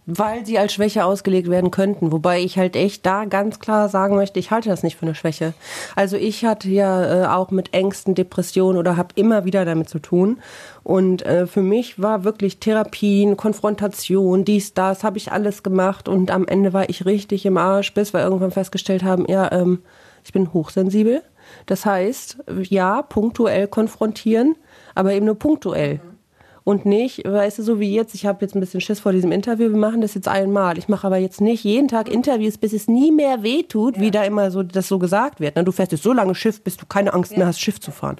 [0.06, 2.12] weil sie als Schwäche ausgelegt werden könnten.
[2.12, 5.14] Wobei ich halt echt da ganz klar sagen möchte, ich halte das nicht für eine
[5.14, 5.54] Schwäche.
[5.96, 9.98] Also ich hatte ja äh, auch mit Ängsten, Depressionen oder habe immer wieder damit zu
[9.98, 10.38] tun.
[10.82, 16.08] Und äh, für mich war wirklich Therapien, Konfrontation, dies, das, habe ich alles gemacht.
[16.08, 19.82] Und am Ende war ich richtig im Arsch, bis wir irgendwann festgestellt haben, ja, ähm,
[20.24, 21.22] ich bin hochsensibel.
[21.66, 22.38] Das heißt,
[22.68, 24.56] ja, punktuell konfrontieren,
[24.94, 25.94] aber eben nur punktuell.
[25.94, 26.13] Mhm
[26.64, 29.32] und nicht, weißt du, so wie jetzt, ich habe jetzt ein bisschen Schiss vor diesem
[29.32, 30.78] Interview, wir machen das jetzt einmal.
[30.78, 34.02] Ich mache aber jetzt nicht jeden Tag Interviews, bis es nie mehr wehtut, ja.
[34.02, 35.56] wie da immer so das so gesagt wird.
[35.56, 35.64] Ne?
[35.64, 38.16] Du fährst jetzt so lange Schiff, bis du keine Angst mehr hast, Schiff zu fahren.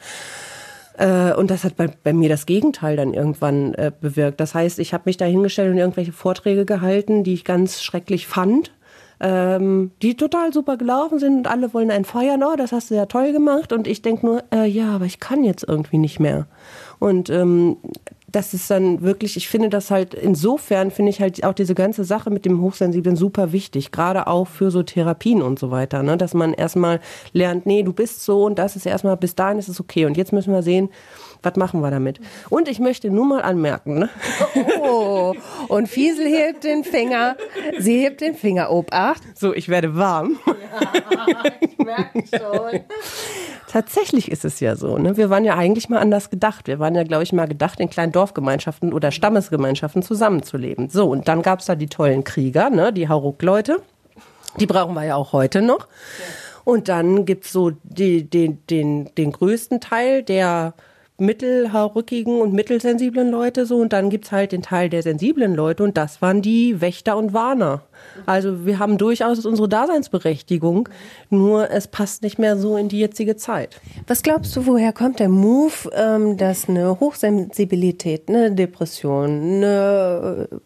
[0.99, 4.41] Äh, und das hat bei, bei mir das Gegenteil dann irgendwann äh, bewirkt.
[4.41, 8.27] Das heißt, ich habe mich da hingestellt und irgendwelche Vorträge gehalten, die ich ganz schrecklich
[8.27, 8.73] fand.
[9.21, 12.95] Ähm, die total super gelaufen sind und alle wollen einen feiern, oh, das hast du
[12.95, 13.73] ja toll gemacht.
[13.73, 16.47] Und ich denke nur, äh, ja, aber ich kann jetzt irgendwie nicht mehr.
[16.99, 17.79] Und ähm,
[18.35, 22.05] das ist dann wirklich, ich finde das halt, insofern finde ich halt auch diese ganze
[22.05, 26.16] Sache mit dem Hochsensiblen super wichtig, gerade auch für so Therapien und so weiter, ne?
[26.16, 27.01] dass man erstmal
[27.33, 30.16] lernt, nee, du bist so und das ist erstmal, bis dahin ist es okay und
[30.16, 30.88] jetzt müssen wir sehen,
[31.45, 32.21] was machen wir damit?
[32.51, 34.11] Und ich möchte nur mal anmerken, ne?
[34.81, 35.35] Oh,
[35.69, 37.37] und Fiesel hebt den Finger,
[37.79, 39.23] sie hebt den Finger, Obacht.
[39.35, 40.39] So, ich werde warm.
[40.47, 42.81] Ja, ich merke schon.
[43.69, 44.99] Tatsächlich ist es ja so.
[44.99, 45.17] Ne?
[45.17, 46.69] Wir waren ja eigentlich mal anders gedacht.
[46.69, 50.91] Wir waren ja, glaube ich, mal gedacht, in kleinen Dorfgemeinschaften oder Stammesgemeinschaften zusammenzuleben.
[50.91, 52.93] So, und dann gab es da die tollen Krieger, ne?
[52.93, 53.79] die Hauruck-Leute.
[54.61, 55.89] Die brauchen wir ja auch heute noch.
[55.89, 56.25] Ja.
[56.65, 60.75] Und dann gibt's so die, den, den, den größten Teil, der
[61.25, 65.97] mittelhaarrückigen und mittelsensiblen Leute so und dann gibt's halt den Teil der sensiblen Leute und
[65.97, 67.83] das waren die Wächter und Warner.
[68.27, 70.89] Also wir haben durchaus unsere Daseinsberechtigung,
[71.31, 73.81] nur es passt nicht mehr so in die jetzige Zeit.
[74.07, 79.31] Was glaubst du, woher kommt der Move, ähm, dass eine Hochsensibilität, eine Depression,
[79.65, 80.57] eine äh,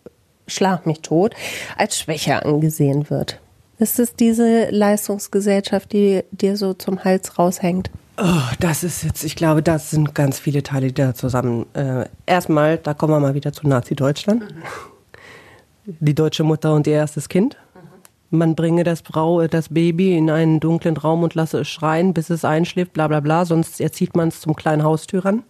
[0.47, 1.35] Schlag mich tot
[1.77, 3.41] als Schwäche angesehen wird?
[3.79, 7.91] Ist es diese Leistungsgesellschaft, die dir so zum Hals raushängt?
[8.21, 11.67] Oh, das ist jetzt, ich glaube, das sind ganz viele Teile, die da zusammen.
[11.75, 14.43] Äh, erstmal, da kommen wir mal wieder zu Nazi-Deutschland.
[14.43, 15.97] Mhm.
[16.01, 17.57] Die deutsche Mutter und ihr erstes Kind.
[17.75, 18.39] Mhm.
[18.39, 22.29] Man bringe das, Brau, das Baby in einen dunklen Raum und lasse es schreien, bis
[22.29, 25.45] es einschläft, bla bla bla, sonst erzieht man es zum kleinen Haustür ran.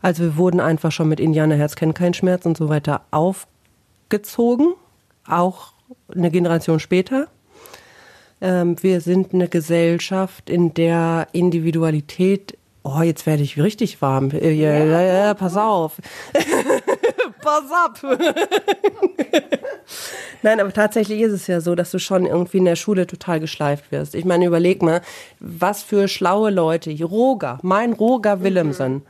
[0.00, 4.74] Also wir wurden einfach schon mit Indianerherz kennt keinen Schmerz und so weiter aufgezogen,
[5.28, 5.74] auch
[6.12, 7.28] eine Generation später.
[8.42, 14.30] Ähm, wir sind eine Gesellschaft, in der Individualität Oh, jetzt werde ich richtig warm.
[14.30, 15.98] Ja, ja, ja, ja pass auf.
[17.40, 18.02] pass ab.
[20.42, 23.38] Nein, aber tatsächlich ist es ja so, dass du schon irgendwie in der Schule total
[23.38, 24.16] geschleift wirst.
[24.16, 25.00] Ich meine, überleg mal,
[25.38, 26.90] was für schlaue Leute.
[27.04, 29.02] Roger, mein Roger Willemsen, mhm.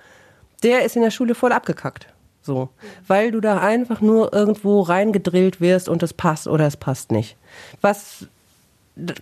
[0.62, 2.08] der ist in der Schule voll abgekackt.
[2.42, 2.68] So.
[3.06, 7.38] Weil du da einfach nur irgendwo reingedrillt wirst und es passt oder es passt nicht.
[7.80, 8.26] Was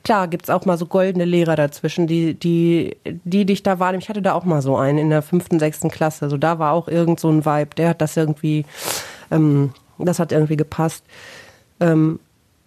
[0.02, 4.02] klar gibt es auch mal so goldene Lehrer dazwischen, die, die, die dich da wahrnehmen.
[4.02, 6.24] Ich hatte da auch mal so einen in der fünften, sechsten Klasse.
[6.24, 8.64] Also da war auch irgend so ein Vibe, der hat das irgendwie,
[9.30, 11.04] ähm, das hat irgendwie gepasst.
[11.78, 12.18] Ähm,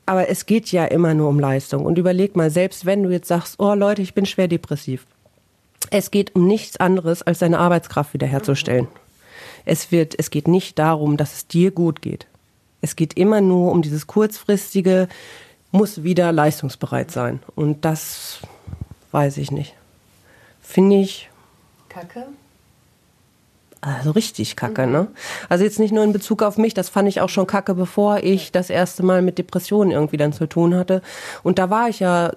[0.05, 1.85] aber es geht ja immer nur um Leistung.
[1.85, 5.05] Und überleg mal, selbst wenn du jetzt sagst, oh Leute, ich bin schwer depressiv.
[5.91, 8.87] Es geht um nichts anderes, als deine Arbeitskraft wiederherzustellen.
[9.65, 12.27] Es wird, es geht nicht darum, dass es dir gut geht.
[12.81, 15.07] Es geht immer nur um dieses kurzfristige,
[15.73, 17.41] muss wieder leistungsbereit sein.
[17.55, 18.39] Und das
[19.11, 19.75] weiß ich nicht.
[20.61, 21.29] Finde ich.
[21.89, 22.27] Kacke?
[23.85, 25.07] Also richtig kacke, ne?
[25.49, 28.23] Also jetzt nicht nur in Bezug auf mich, das fand ich auch schon kacke, bevor
[28.23, 31.01] ich das erste Mal mit Depressionen irgendwie dann zu tun hatte.
[31.43, 32.31] Und da war ich ja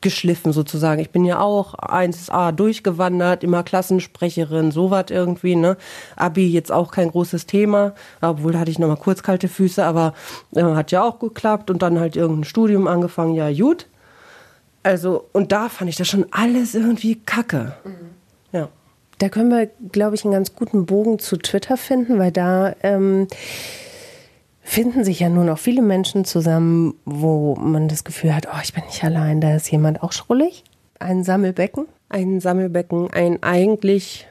[0.00, 1.00] geschliffen sozusagen.
[1.00, 5.76] Ich bin ja auch 1A durchgewandert, immer Klassensprecherin, sowas irgendwie, ne?
[6.14, 10.14] Abi jetzt auch kein großes Thema, obwohl da hatte ich nochmal kurz kalte Füße, aber
[10.54, 13.88] äh, hat ja auch geklappt und dann halt irgendein Studium angefangen, ja gut.
[14.84, 17.74] Also, und da fand ich das schon alles irgendwie kacke.
[17.82, 18.10] Mhm.
[18.52, 18.68] Ja.
[19.22, 23.28] Da können wir, glaube ich, einen ganz guten Bogen zu Twitter finden, weil da ähm,
[24.62, 28.74] finden sich ja nur noch viele Menschen zusammen, wo man das Gefühl hat, oh, ich
[28.74, 30.64] bin nicht allein, da ist jemand auch schrullig.
[30.98, 31.86] Ein Sammelbecken.
[32.08, 34.26] Ein Sammelbecken, ein eigentlich,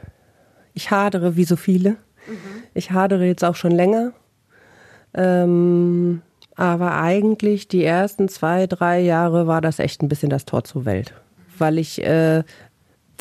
[0.73, 1.91] ich hadere wie so viele.
[2.27, 2.63] Mhm.
[2.73, 4.11] Ich hadere jetzt auch schon länger.
[5.13, 6.21] Ähm,
[6.57, 10.83] aber eigentlich die ersten zwei, drei Jahre war das echt ein bisschen das Tor zur
[10.83, 11.13] Welt.
[11.57, 12.43] Weil ich äh,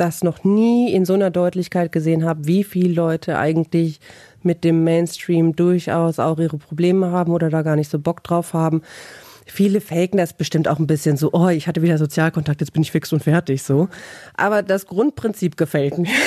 [0.01, 4.01] das noch nie in so einer Deutlichkeit gesehen habe, wie viele Leute eigentlich
[4.43, 8.55] mit dem Mainstream durchaus auch ihre Probleme haben oder da gar nicht so Bock drauf
[8.55, 8.83] haben.
[9.47, 12.83] Viele faken das bestimmt auch ein bisschen so, oh, ich hatte wieder Sozialkontakt, jetzt bin
[12.83, 13.89] ich fix und fertig so.
[14.37, 16.11] Aber das Grundprinzip gefällt mir.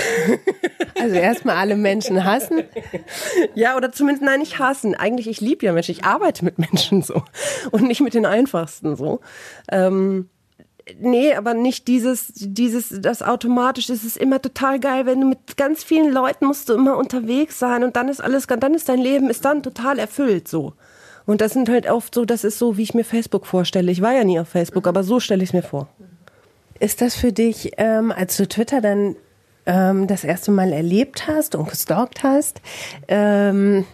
[0.99, 2.63] Also erstmal alle Menschen hassen?
[3.55, 4.95] Ja, oder zumindest, nein, nicht hassen.
[4.95, 7.23] Eigentlich, ich liebe ja Menschen, ich arbeite mit Menschen so
[7.71, 9.19] und nicht mit den einfachsten so.
[9.69, 10.29] Ähm,
[10.99, 13.89] Nee, aber nicht dieses, dieses, das automatisch.
[13.89, 17.57] Es ist immer total geil, wenn du mit ganz vielen Leuten musst du immer unterwegs
[17.57, 20.73] sein und dann ist alles, dann ist dein Leben ist dann total erfüllt so.
[21.25, 23.91] Und das sind halt oft so, das ist so, wie ich mir Facebook vorstelle.
[23.91, 25.87] Ich war ja nie auf Facebook, aber so stelle ich es mir vor.
[26.79, 29.15] Ist das für dich, ähm, als du Twitter dann
[29.65, 32.61] ähm, das erste Mal erlebt hast und gestalkt hast,
[33.07, 33.85] ähm,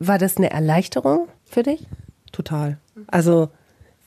[0.00, 1.86] war das eine Erleichterung für dich?
[2.32, 2.78] Total.
[3.06, 3.50] Also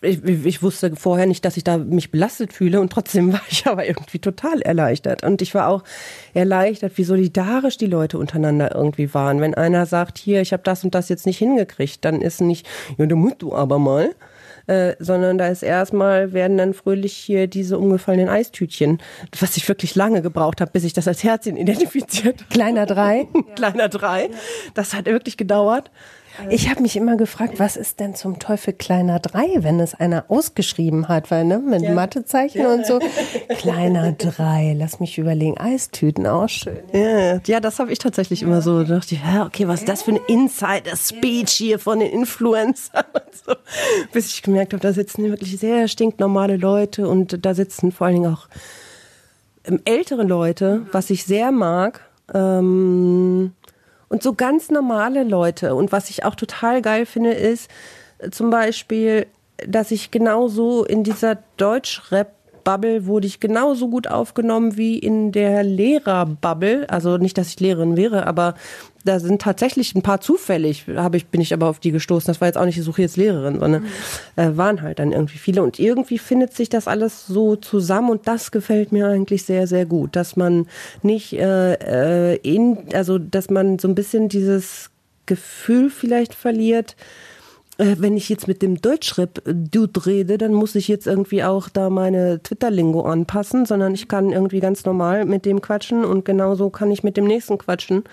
[0.05, 3.67] ich, ich, wusste vorher nicht, dass ich da mich belastet fühle und trotzdem war ich
[3.67, 5.23] aber irgendwie total erleichtert.
[5.23, 5.83] Und ich war auch
[6.33, 9.41] erleichtert, wie solidarisch die Leute untereinander irgendwie waren.
[9.41, 12.67] Wenn einer sagt, hier, ich habe das und das jetzt nicht hingekriegt, dann ist nicht,
[12.97, 14.15] ja, da musst du aber mal.
[14.67, 18.97] Äh, sondern da ist erstmal, werden dann fröhlich hier diese umgefallenen Eistütchen,
[19.39, 22.49] was ich wirklich lange gebraucht habe, bis ich das als Herzchen identifiziert.
[22.49, 23.27] Kleiner drei.
[23.55, 24.31] Kleiner drei.
[24.73, 25.91] Das hat wirklich gedauert.
[26.49, 30.25] Ich habe mich immer gefragt, was ist denn zum Teufel kleiner 3, wenn es einer
[30.29, 31.93] ausgeschrieben hat, weil ne, mit ja.
[31.93, 32.73] Mathezeichen ja.
[32.73, 32.99] und so.
[33.49, 36.79] Kleiner 3, lass mich überlegen, Eistüten auch schön.
[36.93, 39.11] Ja, ja das habe ich tatsächlich immer so gedacht.
[39.11, 43.55] Ja, okay, was ist das für eine Insider-Speech hier von den Influencern und so.
[44.11, 48.15] Bis ich gemerkt habe, da sitzen wirklich sehr stinknormale Leute und da sitzen vor allen
[48.21, 48.47] Dingen auch
[49.65, 52.01] ähm, ältere Leute, was ich sehr mag.
[52.33, 53.53] Ähm,
[54.09, 55.75] und so ganz normale Leute.
[55.75, 57.69] Und was ich auch total geil finde, ist
[58.19, 59.27] äh, zum Beispiel,
[59.67, 62.33] dass ich genauso in dieser Deutschrap
[62.65, 66.89] Bubble wurde ich genauso gut aufgenommen wie in der Lehrerbubble.
[66.89, 68.55] Also nicht, dass ich Lehrerin wäre, aber
[69.05, 72.27] da sind tatsächlich ein paar zufällig, habe ich, bin ich aber auf die gestoßen.
[72.27, 73.87] Das war jetzt auch nicht, ich suche jetzt Lehrerin, sondern mhm.
[74.35, 75.63] äh, waren halt dann irgendwie viele.
[75.63, 79.85] Und irgendwie findet sich das alles so zusammen und das gefällt mir eigentlich sehr, sehr
[79.85, 80.67] gut, dass man
[81.03, 84.89] nicht äh, äh in, also dass man so ein bisschen dieses
[85.27, 86.95] Gefühl vielleicht verliert,
[87.77, 92.41] wenn ich jetzt mit dem Deutschrap-Dude rede, dann muss ich jetzt irgendwie auch da meine
[92.41, 97.03] Twitter-Lingo anpassen, sondern ich kann irgendwie ganz normal mit dem quatschen und genauso kann ich
[97.03, 98.05] mit dem nächsten quatschen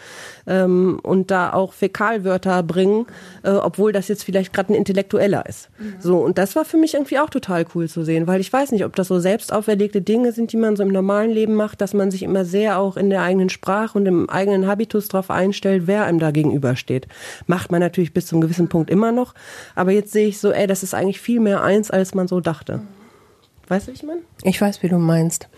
[0.48, 3.06] ähm, und da auch Fäkalwörter bringen,
[3.44, 5.70] äh, obwohl das jetzt vielleicht gerade ein Intellektueller ist.
[5.78, 5.94] Mhm.
[6.00, 8.72] So, und das war für mich irgendwie auch total cool zu sehen, weil ich weiß
[8.72, 11.80] nicht, ob das so selbst auferlegte Dinge sind, die man so im normalen Leben macht,
[11.80, 15.30] dass man sich immer sehr auch in der eigenen Sprache und im eigenen Habitus darauf
[15.30, 17.06] einstellt, wer einem da gegenübersteht.
[17.46, 19.34] Macht man natürlich bis zu einem gewissen Punkt immer noch.
[19.74, 22.40] Aber jetzt sehe ich so, ey, das ist eigentlich viel mehr eins, als man so
[22.40, 22.80] dachte.
[23.68, 24.20] Weißt du, wie ich meine?
[24.42, 25.48] Ich weiß, wie du meinst.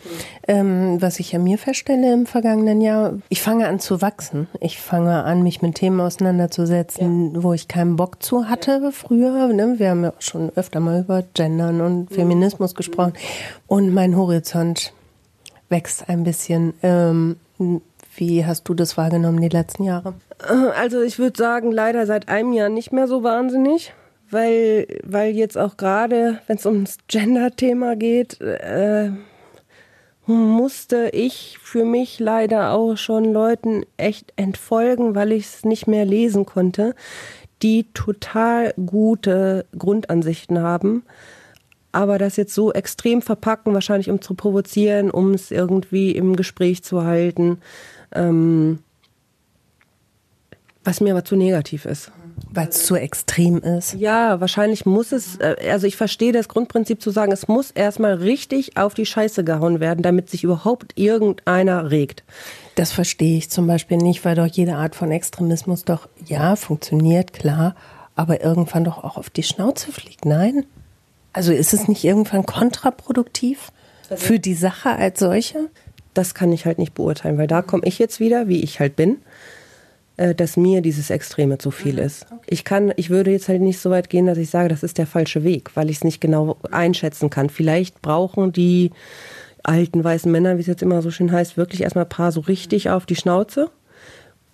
[0.47, 4.47] Ähm, was ich ja mir feststelle im vergangenen Jahr, ich fange an zu wachsen.
[4.61, 7.43] Ich fange an, mich mit Themen auseinanderzusetzen, ja.
[7.43, 8.91] wo ich keinen Bock zu hatte ja.
[8.93, 9.49] früher.
[9.49, 9.75] Ne?
[9.79, 12.15] Wir haben ja auch schon öfter mal über Gendern und mhm.
[12.15, 12.77] Feminismus mhm.
[12.77, 13.13] gesprochen.
[13.67, 14.93] Und mein Horizont
[15.69, 16.75] wächst ein bisschen.
[16.83, 17.37] Ähm,
[18.17, 20.15] wie hast du das wahrgenommen die letzten Jahre?
[20.77, 23.93] Also ich würde sagen, leider seit einem Jahr nicht mehr so wahnsinnig
[24.35, 29.11] weil, weil jetzt auch gerade, wenn es ums Gender-Thema geht, äh,
[30.27, 36.05] musste ich für mich leider auch schon Leuten echt entfolgen, weil ich es nicht mehr
[36.05, 36.95] lesen konnte,
[37.63, 41.05] die total gute Grundansichten haben,
[41.93, 46.83] aber das jetzt so extrem verpacken, wahrscheinlich um zu provozieren, um es irgendwie im Gespräch
[46.83, 47.59] zu halten,
[48.15, 48.79] ähm,
[50.85, 52.13] was mir aber zu negativ ist.
[52.53, 53.95] Weil es zu extrem ist.
[53.95, 58.15] Ja, wahrscheinlich muss es, äh, also ich verstehe das Grundprinzip zu sagen, es muss erstmal
[58.15, 62.25] richtig auf die Scheiße gehauen werden, damit sich überhaupt irgendeiner regt.
[62.75, 67.33] Das verstehe ich zum Beispiel nicht, weil doch jede Art von Extremismus doch, ja, funktioniert,
[67.33, 67.77] klar,
[68.17, 70.25] aber irgendwann doch auch auf die Schnauze fliegt.
[70.25, 70.67] Nein?
[71.33, 73.73] Also ist es nicht irgendwann kontraproduktiv
[74.11, 75.71] also für die Sache als solche?
[76.15, 78.97] Das kann ich halt nicht beurteilen, weil da komme ich jetzt wieder, wie ich halt
[78.97, 79.19] bin
[80.17, 81.99] äh, dass mir dieses Extreme zu viel mhm.
[82.01, 82.27] ist.
[82.47, 84.99] Ich kann, ich würde jetzt halt nicht so weit gehen, dass ich sage, das ist
[84.99, 87.51] der falsche Weg, weil ich es nicht genau einschätzen kann.
[87.51, 88.93] Vielleicht brauchen die
[89.65, 92.41] alten weißen Männer, wie es jetzt immer so schön heißt, wirklich erstmal ein paar so
[92.41, 93.71] richtig auf die Schnauze,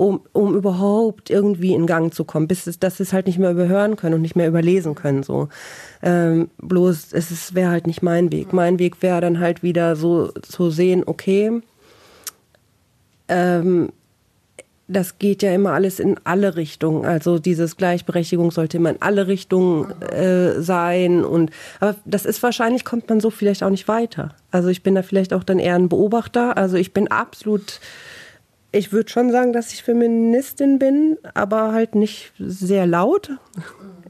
[0.00, 3.38] um, um überhaupt irgendwie in Gang zu kommen, bis es, dass sie es halt nicht
[3.38, 5.22] mehr überhören können und nicht mehr überlesen können.
[5.22, 5.50] So.
[6.02, 8.54] Ähm, bloß es wäre halt nicht mein Weg.
[8.54, 11.60] Mein Weg wäre dann halt wieder so zu sehen, okay,
[13.28, 13.92] ähm,
[14.88, 17.04] das geht ja immer alles in alle Richtungen.
[17.04, 21.24] Also dieses Gleichberechtigung sollte immer in alle Richtungen äh, sein.
[21.24, 24.34] Und aber das ist wahrscheinlich kommt man so vielleicht auch nicht weiter.
[24.50, 26.56] Also ich bin da vielleicht auch dann eher ein Beobachter.
[26.56, 27.80] Also ich bin absolut,
[28.72, 33.30] ich würde schon sagen, dass ich Feministin bin, aber halt nicht sehr laut.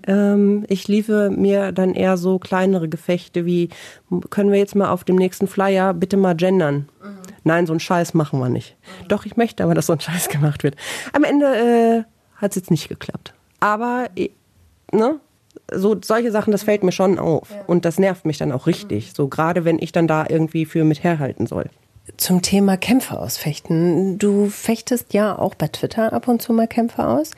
[0.06, 3.70] Ähm, ich liefere mir dann eher so kleinere Gefechte wie,
[4.30, 6.88] können wir jetzt mal auf dem nächsten Flyer bitte mal gendern?
[7.02, 7.18] Mhm.
[7.44, 8.76] Nein, so einen Scheiß machen wir nicht.
[9.02, 9.08] Mhm.
[9.08, 10.76] Doch, ich möchte aber, dass so ein Scheiß gemacht wird.
[11.12, 12.04] Am Ende äh,
[12.36, 13.34] hat es jetzt nicht geklappt.
[13.60, 14.08] Aber,
[14.92, 15.20] ne?
[15.72, 17.50] So, solche Sachen, das fällt mir schon auf.
[17.50, 17.62] Ja.
[17.66, 19.08] Und das nervt mich dann auch richtig.
[19.08, 19.14] Mhm.
[19.14, 21.66] So, gerade wenn ich dann da irgendwie für mit herhalten soll
[22.16, 24.18] zum Thema Kämpfe ausfechten.
[24.18, 27.32] Du fechtest ja auch bei Twitter ab und zu mal Kämpfe aus.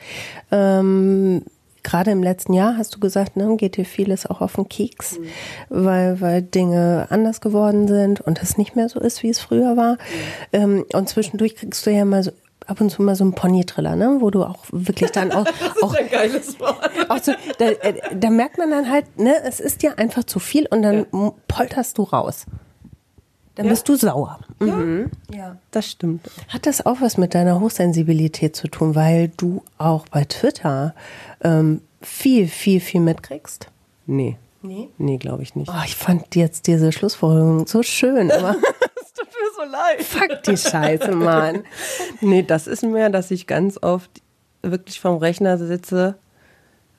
[0.51, 1.43] Ähm,
[1.83, 5.19] gerade im letzten Jahr hast du gesagt, ne, geht dir vieles auch auf den Keks,
[5.19, 5.25] mhm.
[5.69, 9.77] weil, weil Dinge anders geworden sind und es nicht mehr so ist, wie es früher
[9.77, 9.93] war.
[9.93, 9.97] Mhm.
[10.53, 12.31] Ähm, und zwischendurch kriegst du ja mal so
[12.65, 14.17] ab und zu mal so einen Pony-Triller, ne?
[14.19, 15.43] wo du auch wirklich dann auch.
[15.59, 16.77] das ist auch, ein geiles Wort.
[17.09, 20.39] Auch so, da, äh, da merkt man dann halt, ne, es ist dir einfach zu
[20.39, 21.33] viel und dann ja.
[21.47, 22.45] polterst du raus.
[23.55, 23.71] Dann ja.
[23.71, 24.39] bist du sauer.
[24.59, 25.11] Mhm.
[25.31, 26.29] Ja, das stimmt.
[26.47, 30.95] Hat das auch was mit deiner Hochsensibilität zu tun, weil du auch bei Twitter
[31.43, 33.67] ähm, viel, viel, viel mitkriegst?
[34.07, 34.37] Nee.
[34.63, 34.89] Nee?
[34.97, 35.69] Nee, glaube ich nicht.
[35.69, 38.55] Oh, ich fand jetzt diese Schlussfolgerung so schön, aber.
[38.95, 40.01] Es tut mir so leid.
[40.01, 41.63] Fuck die Scheiße, Mann.
[42.21, 44.09] nee, das ist mehr, dass ich ganz oft
[44.63, 46.15] wirklich vom Rechner sitze.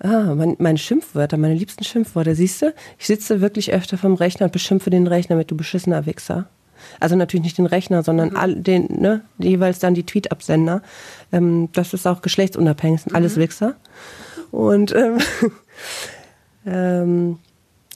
[0.00, 2.34] Ah, mein, meine Schimpfwörter, meine liebsten Schimpfwörter.
[2.34, 6.06] Siehst du, ich sitze wirklich öfter vom Rechner und beschimpfe den Rechner mit du beschissener
[6.06, 6.48] Wichser.
[7.00, 8.36] Also natürlich nicht den Rechner, sondern mhm.
[8.36, 10.82] all, den, ne, jeweils dann die Tweetabsender.
[11.32, 13.40] Ähm, das ist auch geschlechtsunabhängig, sind alles mhm.
[13.40, 13.76] Wichser.
[14.50, 15.18] Und ähm,
[16.66, 17.38] ähm,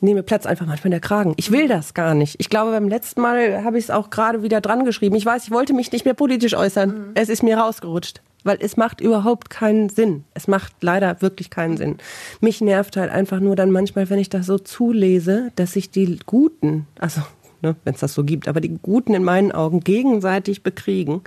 [0.01, 1.35] nehme Platz einfach manchmal der Kragen.
[1.37, 2.37] Ich will das gar nicht.
[2.39, 5.17] Ich glaube, beim letzten Mal habe ich es auch gerade wieder dran geschrieben.
[5.17, 6.91] Ich weiß, ich wollte mich nicht mehr politisch äußern.
[6.91, 7.11] Mhm.
[7.15, 8.23] Es ist mir rausgerutscht.
[8.45, 10.25] Weil es macht überhaupt keinen Sinn.
[10.35, 11.99] Es macht leider wirklich keinen Sinn.
[12.41, 16.19] Mich nervt halt einfach nur dann manchmal, wenn ich das so zulese, dass sich die
[16.25, 17.23] Guten, also
[17.63, 21.23] ne, wenn es das so gibt, aber die Guten in meinen Augen gegenseitig bekriegen.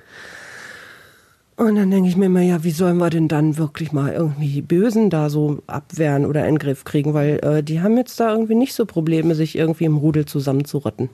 [1.57, 4.47] Und dann denke ich mir immer, ja, wie sollen wir denn dann wirklich mal irgendwie
[4.47, 7.13] die Bösen da so abwehren oder in den Griff kriegen?
[7.13, 11.09] Weil äh, die haben jetzt da irgendwie nicht so Probleme, sich irgendwie im Rudel zusammenzurotten.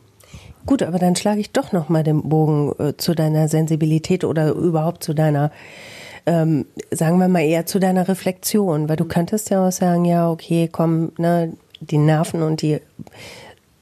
[0.67, 4.51] Gut, aber dann schlage ich doch noch mal den Bogen äh, zu deiner Sensibilität oder
[4.51, 5.49] überhaupt zu deiner,
[6.25, 10.29] ähm, sagen wir mal eher zu deiner Reflexion, weil du könntest ja auch sagen, ja,
[10.29, 12.81] okay, komm, ne, die Nerven und die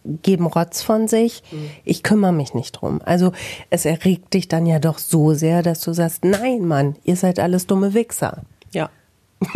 [0.04, 1.42] geben Rotz von sich.
[1.52, 1.70] Mhm.
[1.84, 3.02] Ich kümmere mich nicht drum.
[3.04, 3.32] Also
[3.72, 7.40] es erregt dich dann ja doch so sehr, dass du sagst, nein, Mann, ihr seid
[7.40, 8.44] alles dumme Wichser.
[8.72, 8.92] Ja.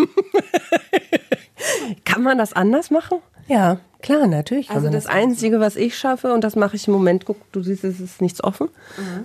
[2.06, 3.20] Kann man das anders machen?
[3.50, 4.70] Ja, klar, natürlich.
[4.70, 7.62] Also das, das Einzige, was ich schaffe, und das mache ich im Moment, guck, du
[7.62, 8.70] siehst, es ist nichts offen,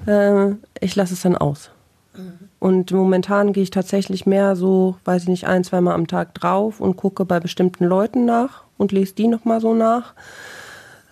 [0.07, 0.13] mhm.
[0.13, 1.71] äh, ich lasse es dann aus.
[2.17, 2.49] Mhm.
[2.59, 6.81] Und momentan gehe ich tatsächlich mehr so, weiß ich nicht, ein, zweimal am Tag drauf
[6.81, 10.15] und gucke bei bestimmten Leuten nach und lese die nochmal so nach.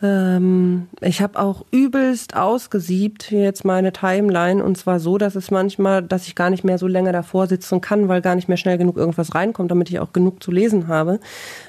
[0.03, 6.03] Ähm, ich habe auch übelst ausgesiebt jetzt meine Timeline und zwar so, dass es manchmal,
[6.03, 8.79] dass ich gar nicht mehr so länger davor sitzen kann, weil gar nicht mehr schnell
[8.79, 11.21] genug irgendwas reinkommt, damit ich auch genug zu lesen habe.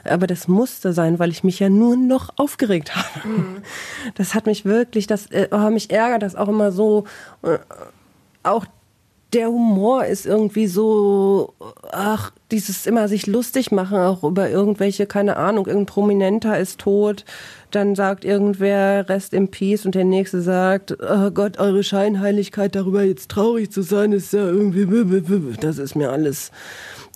[0.04, 3.28] Aber das musste sein, weil ich mich ja nur noch aufgeregt habe.
[3.28, 3.58] Mhm.
[4.16, 7.04] Das hat mich wirklich, das äh, oh, mich ärgert das auch immer so.
[7.44, 7.60] Äh,
[8.42, 8.66] auch
[9.34, 11.54] der Humor ist irgendwie so,
[11.92, 17.26] ach, dieses immer sich lustig machen, auch über irgendwelche, keine Ahnung, irgendein Prominenter ist tot,
[17.72, 23.04] dann sagt irgendwer Rest in Peace und der nächste sagt, oh Gott, eure Scheinheiligkeit darüber
[23.04, 26.52] jetzt traurig zu sein, ist ja irgendwie, das ist mir alles,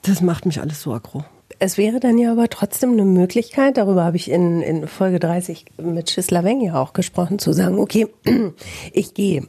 [0.04, 1.24] das macht mich alles so aggro.
[1.60, 5.66] Es wäre dann ja aber trotzdem eine Möglichkeit, darüber habe ich in, in Folge 30
[5.82, 8.08] mit Schisla Weng ja auch gesprochen, zu sagen, okay,
[8.94, 9.44] ich gehe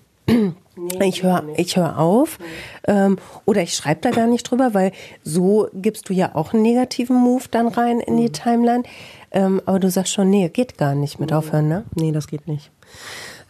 [0.78, 2.38] Nee, ich höre ich hör auf
[2.86, 4.92] ähm, oder ich schreibe da gar nicht drüber, weil
[5.24, 8.32] so gibst du ja auch einen negativen Move dann rein in die mhm.
[8.32, 8.82] Timeline.
[9.30, 11.84] Ähm, aber du sagst schon, nee, geht gar nicht mit aufhören, ne?
[11.94, 12.70] Nee, das geht nicht.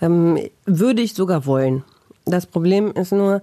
[0.01, 1.85] Ähm, würde ich sogar wollen.
[2.25, 3.43] Das Problem ist nur,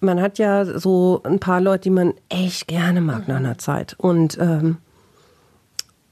[0.00, 3.94] man hat ja so ein paar Leute, die man echt gerne mag nach einer Zeit.
[3.98, 4.78] Und ähm,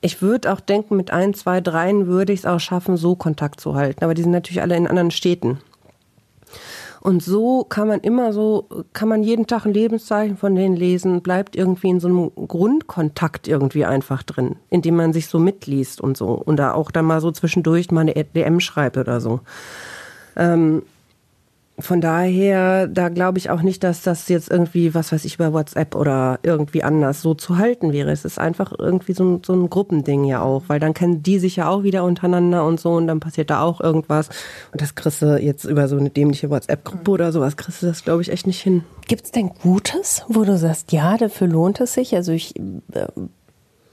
[0.00, 3.60] ich würde auch denken, mit ein, zwei, dreien würde ich es auch schaffen, so Kontakt
[3.60, 4.04] zu halten.
[4.04, 5.60] Aber die sind natürlich alle in anderen Städten.
[7.06, 11.20] Und so kann man immer so, kann man jeden Tag ein Lebenszeichen von denen lesen,
[11.20, 16.16] bleibt irgendwie in so einem Grundkontakt irgendwie einfach drin, indem man sich so mitliest und
[16.16, 16.28] so.
[16.28, 19.40] Und da auch dann mal so zwischendurch mal eine DM schreibt oder so.
[20.34, 20.82] Ähm,
[21.78, 25.52] von daher, da glaube ich auch nicht, dass das jetzt irgendwie, was weiß ich, über
[25.52, 28.12] WhatsApp oder irgendwie anders so zu halten wäre.
[28.12, 31.40] Es ist einfach irgendwie so ein, so ein Gruppending ja auch, weil dann kennen die
[31.40, 34.28] sich ja auch wieder untereinander und so und dann passiert da auch irgendwas.
[34.70, 38.04] Und das kriegst du jetzt über so eine dämliche WhatsApp-Gruppe oder sowas, kriegst du das,
[38.04, 38.84] glaube ich, echt nicht hin.
[39.08, 42.14] Gibt es denn Gutes, wo du sagst, ja, dafür lohnt es sich?
[42.14, 43.06] Also ich äh,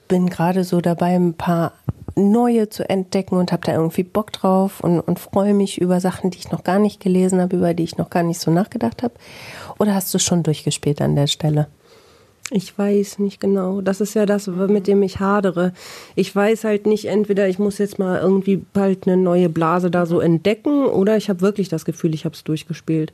[0.08, 1.74] bin gerade so dabei, ein paar
[2.16, 6.32] neue zu entdecken und habe da irgendwie Bock drauf und, und freue mich über Sachen,
[6.32, 9.04] die ich noch gar nicht gelesen habe, über die ich noch gar nicht so nachgedacht
[9.04, 9.14] habe?
[9.80, 11.68] Oder hast du schon durchgespielt an der Stelle?
[12.54, 13.80] Ich weiß nicht genau.
[13.80, 15.72] Das ist ja das, mit dem ich hadere.
[16.16, 20.06] Ich weiß halt nicht, entweder ich muss jetzt mal irgendwie bald eine neue Blase da
[20.06, 23.14] so entdecken oder ich habe wirklich das Gefühl, ich habe es durchgespielt.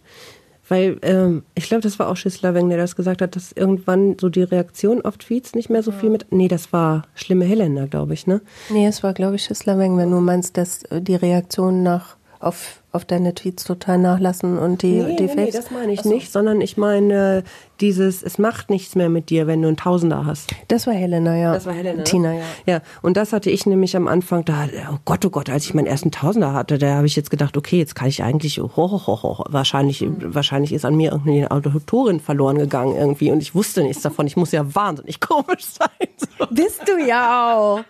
[0.69, 4.29] Weil ähm, ich glaube, das war auch Schissler-Weng, der das gesagt hat, dass irgendwann so
[4.29, 6.25] die Reaktion auf Tweets nicht mehr so viel mit.
[6.29, 8.41] Nee, das war schlimme Helena, glaube ich, ne?
[8.69, 12.81] Nee, es war, glaube ich, Schissler-Weng, wenn du meinst, dass äh, die Reaktion nach auf,
[12.91, 16.09] auf deine Tweets total nachlassen und die, nee, die nee, nee, das meine ich so.
[16.09, 17.43] nicht, sondern ich meine
[17.79, 20.49] dieses, es macht nichts mehr mit dir, wenn du einen Tausender hast.
[20.67, 21.53] Das war Helena, ja.
[21.53, 22.03] Das war Helena.
[22.03, 22.43] Tina, ja.
[22.65, 25.73] Ja, und das hatte ich nämlich am Anfang, da, oh Gott, oh Gott, als ich
[25.73, 28.71] meinen ersten Tausender hatte, da habe ich jetzt gedacht, okay, jetzt kann ich eigentlich, ho,
[28.75, 30.33] ho, ho, ho, wahrscheinlich, mhm.
[30.33, 34.27] wahrscheinlich ist an mir irgendeine Autorin verloren gegangen irgendwie und ich wusste nichts davon.
[34.27, 36.07] Ich muss ja wahnsinnig komisch sein.
[36.37, 36.47] So.
[36.49, 37.83] Bist du ja auch.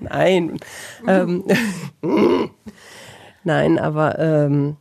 [0.00, 0.58] Nein.
[1.02, 1.44] Mhm.
[2.02, 2.50] Ähm,
[3.46, 4.76] Nein, aber ähm,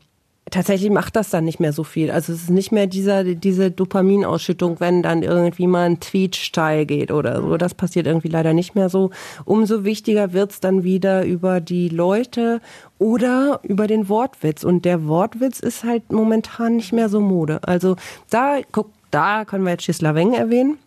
[0.49, 2.09] tatsächlich macht das dann nicht mehr so viel.
[2.09, 6.88] Also es ist nicht mehr dieser, diese Dopaminausschüttung, wenn dann irgendwie mal ein Tweet steil
[6.88, 7.57] geht oder so.
[7.57, 9.11] Das passiert irgendwie leider nicht mehr so.
[9.45, 12.59] Umso wichtiger wird's dann wieder über die Leute
[12.97, 14.63] oder über den Wortwitz.
[14.63, 17.59] Und der Wortwitz ist halt momentan nicht mehr so Mode.
[17.68, 17.97] Also
[18.32, 20.80] da, guck, da können wir jetzt Schislaveng erwähnen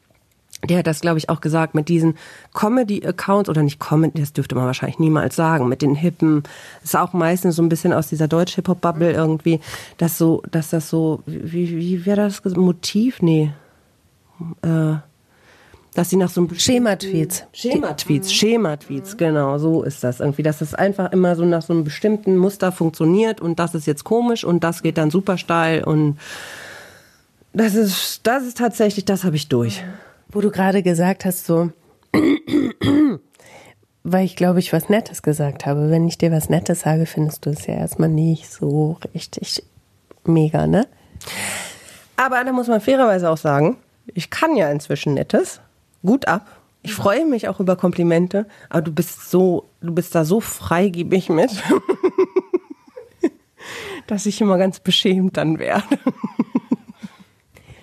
[0.67, 2.17] der hat das, glaube ich, auch gesagt, mit diesen
[2.53, 6.43] Comedy-Accounts, oder nicht Comedy, das dürfte man wahrscheinlich niemals sagen, mit den Hippen,
[6.83, 9.61] ist auch meistens so ein bisschen aus dieser Deutsch-Hip-Hop-Bubble irgendwie,
[9.99, 13.23] dass so, dass das so, wie, wie wäre das Motiv?
[13.23, 13.53] Nee.
[14.63, 14.97] Äh,
[15.95, 17.45] dass sie nach so einem Schema-Tweets.
[17.53, 21.83] Schema-Tweets, Schema-Tweets, genau, so ist das irgendwie, dass es einfach immer so nach so einem
[21.83, 26.19] bestimmten Muster funktioniert und das ist jetzt komisch und das geht dann super steil und
[27.53, 29.83] das ist, das ist tatsächlich, das habe ich durch.
[30.31, 31.70] Wo du gerade gesagt hast, so,
[34.03, 35.91] weil ich glaube, ich was Nettes gesagt habe.
[35.91, 39.62] Wenn ich dir was Nettes sage, findest du es ja erstmal nicht so richtig
[40.24, 40.87] mega, ne?
[42.16, 43.76] Aber da muss man fairerweise auch sagen,
[44.14, 45.61] ich kann ja inzwischen Nettes.
[46.05, 46.47] Gut ab.
[46.83, 51.29] Ich freue mich auch über Komplimente, aber du bist so, du bist da so freigebig
[51.29, 51.51] mit,
[54.07, 55.99] dass ich immer ganz beschämt dann werde.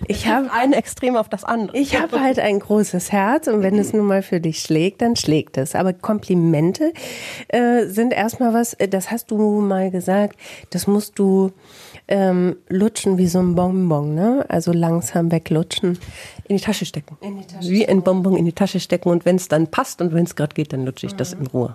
[0.08, 1.76] Ich habe ein Extrem auf das andere.
[1.76, 5.16] Ich habe halt ein großes Herz und wenn es nun mal für dich schlägt, dann
[5.16, 5.74] schlägt es.
[5.74, 6.92] Aber Komplimente
[7.48, 10.38] äh, sind erstmal was, äh, das hast du mal gesagt,
[10.70, 11.52] das musst du
[12.08, 14.44] ähm, lutschen wie so ein Bonbon, ne?
[14.48, 15.98] Also langsam weglutschen.
[16.44, 17.16] In die Tasche stecken.
[17.20, 20.00] In die Tasche wie ein Bonbon in die Tasche stecken und wenn es dann passt
[20.00, 21.18] und wenn es gerade geht, dann lutsche ich mhm.
[21.18, 21.74] das in Ruhe.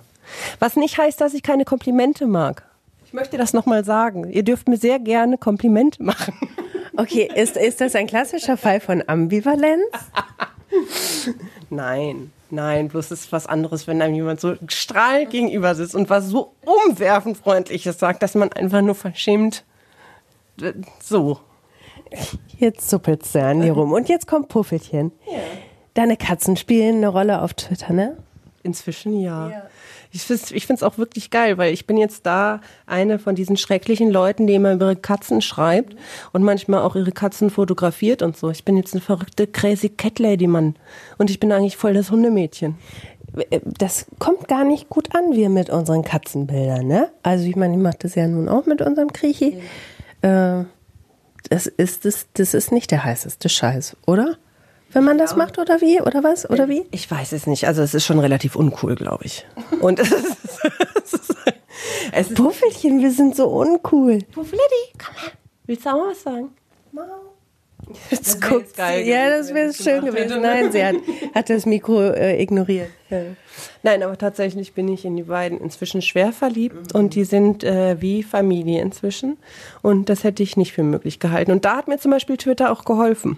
[0.60, 2.64] Was nicht heißt, dass ich keine Komplimente mag.
[3.12, 4.32] Ich möchte das nochmal sagen.
[4.32, 6.34] Ihr dürft mir sehr gerne Komplimente machen.
[6.98, 9.86] Okay, ist, ist das ein klassischer Fall von Ambivalenz?
[11.70, 16.28] Nein, nein, bloß ist was anderes, wenn einem jemand so strahlend gegenüber sitzt und was
[16.28, 19.64] so umwerfend Freundliches sagt, dass man einfach nur verschämt
[21.02, 21.40] so.
[22.60, 23.94] Jetzt zuppelst du an dir rum.
[23.94, 25.14] Und jetzt kommt Puffelchen.
[25.26, 25.40] Ja.
[25.94, 28.18] Deine Katzen spielen eine Rolle auf Twitter, ne?
[28.64, 29.50] Inzwischen ja.
[29.50, 29.64] ja
[30.14, 34.12] ich finde es auch wirklich geil, weil ich bin jetzt da eine von diesen schrecklichen
[34.12, 35.96] Leuten, die immer über ihre Katzen schreibt
[36.34, 38.50] und manchmal auch ihre Katzen fotografiert und so.
[38.50, 40.76] Ich bin jetzt eine verrückte crazy Cat Lady Mann
[41.18, 42.76] und ich bin eigentlich voll das Hundemädchen.
[43.64, 47.10] Das kommt gar nicht gut an, wir mit unseren Katzenbildern, ne?
[47.24, 49.58] Also ich meine, ich mache das ja nun auch mit unserem Kriechi.
[50.22, 50.62] Ja.
[50.62, 50.66] Äh,
[51.50, 54.38] das ist das, das ist nicht der heißeste Scheiß, oder?
[54.92, 56.02] Wenn man das macht oder wie?
[56.02, 56.50] Oder was?
[56.50, 56.86] Oder wie?
[56.92, 57.68] Ich weiß es nicht.
[57.68, 59.46] Also es ist schon relativ uncool, glaube ich.
[59.80, 60.38] Und es ist,
[61.04, 61.36] es ist,
[62.12, 64.20] es ist Puffelchen, wir sind so uncool.
[64.32, 65.32] Puffelidi, komm her.
[65.66, 66.50] Willst du auch mal was sagen?
[66.92, 67.31] Mau.
[68.10, 70.42] Jetzt das guckt geil Ja, das wäre schön gewesen.
[70.42, 70.96] Nein, sie hat,
[71.34, 72.90] hat das Mikro äh, ignoriert.
[73.10, 73.22] Ja.
[73.84, 77.00] Nein, aber tatsächlich bin ich in die beiden inzwischen schwer verliebt mhm.
[77.00, 79.38] und die sind äh, wie Familie inzwischen.
[79.82, 81.52] Und das hätte ich nicht für möglich gehalten.
[81.52, 83.38] Und da hat mir zum Beispiel Twitter auch geholfen,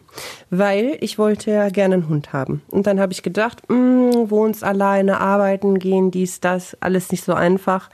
[0.50, 2.62] weil ich wollte ja gerne einen Hund haben.
[2.70, 7.24] Und dann habe ich gedacht, mh, hm, wohnst alleine, arbeiten gehen, dies, das, alles nicht
[7.24, 7.90] so einfach.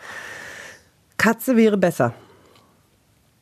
[1.17, 2.13] Katze wäre besser.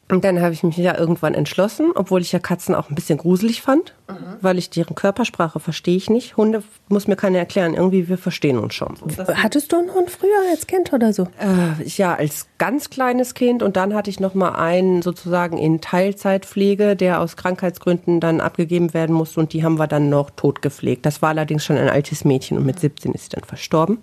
[0.10, 3.18] Und dann habe ich mich ja irgendwann entschlossen, obwohl ich ja Katzen auch ein bisschen
[3.18, 4.38] gruselig fand, mhm.
[4.40, 6.38] weil ich deren Körpersprache verstehe ich nicht.
[6.38, 7.74] Hunde muss mir keiner erklären.
[7.74, 8.96] Irgendwie, wir verstehen uns schon.
[9.18, 11.24] Hattest du einen Hund früher als Kind oder so?
[11.24, 13.62] Äh, ja, als ganz kleines Kind.
[13.62, 18.94] Und dann hatte ich noch mal einen sozusagen in Teilzeitpflege, der aus Krankheitsgründen dann abgegeben
[18.94, 19.42] werden musste.
[19.42, 21.06] Und die haben wir dann noch tot gepflegt.
[21.06, 23.98] Das war allerdings schon ein altes Mädchen und mit 17 ist sie dann verstorben.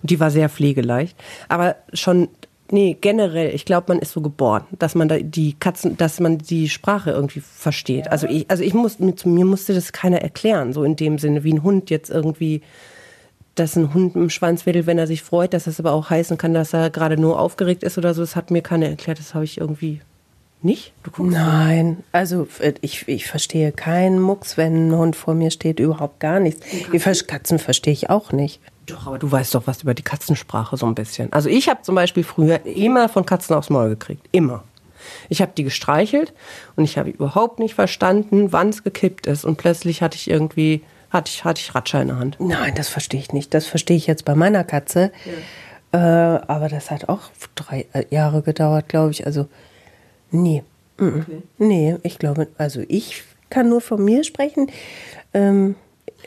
[0.00, 1.16] Und die war sehr pflegeleicht.
[1.48, 2.28] Aber schon
[2.70, 6.38] nee, generell, ich glaube, man ist so geboren, dass man da die Katzen, dass man
[6.38, 8.06] die Sprache irgendwie versteht.
[8.06, 8.12] Ja.
[8.12, 11.44] Also ich, also ich muss, mit, mir musste das keiner erklären, so in dem Sinne,
[11.44, 12.62] wie ein Hund jetzt irgendwie,
[13.54, 16.38] dass ein Hund im Schwanz wedelt, wenn er sich freut, dass das aber auch heißen
[16.38, 18.22] kann, dass er gerade nur aufgeregt ist oder so.
[18.22, 20.00] Das hat mir keiner erklärt, das habe ich irgendwie
[20.62, 20.92] nicht?
[21.18, 26.20] Nein, also äh, ich, ich verstehe keinen Mucks, wenn ein Hund vor mir steht, überhaupt
[26.20, 26.66] gar nichts.
[26.92, 28.60] Die Katzen verstehe ich auch nicht.
[28.86, 31.32] Doch, aber du weißt doch was über die Katzensprache so ein bisschen.
[31.32, 34.26] Also ich habe zum Beispiel früher immer von Katzen aufs Maul gekriegt.
[34.32, 34.64] Immer.
[35.28, 36.32] Ich habe die gestreichelt
[36.76, 39.44] und ich habe überhaupt nicht verstanden, wann es gekippt ist.
[39.44, 42.36] Und plötzlich hatte ich irgendwie, hatte ich, hatte ich Ratscher in der Hand.
[42.40, 43.54] Nein, das verstehe ich nicht.
[43.54, 45.12] Das verstehe ich jetzt bei meiner Katze.
[45.24, 46.36] Ja.
[46.36, 49.26] Äh, aber das hat auch drei äh, Jahre gedauert, glaube ich.
[49.26, 49.48] Also,
[50.30, 50.62] nee.
[51.00, 51.42] Okay.
[51.58, 54.70] Nee, ich glaube, also ich kann nur von mir sprechen.
[55.32, 55.76] Ähm,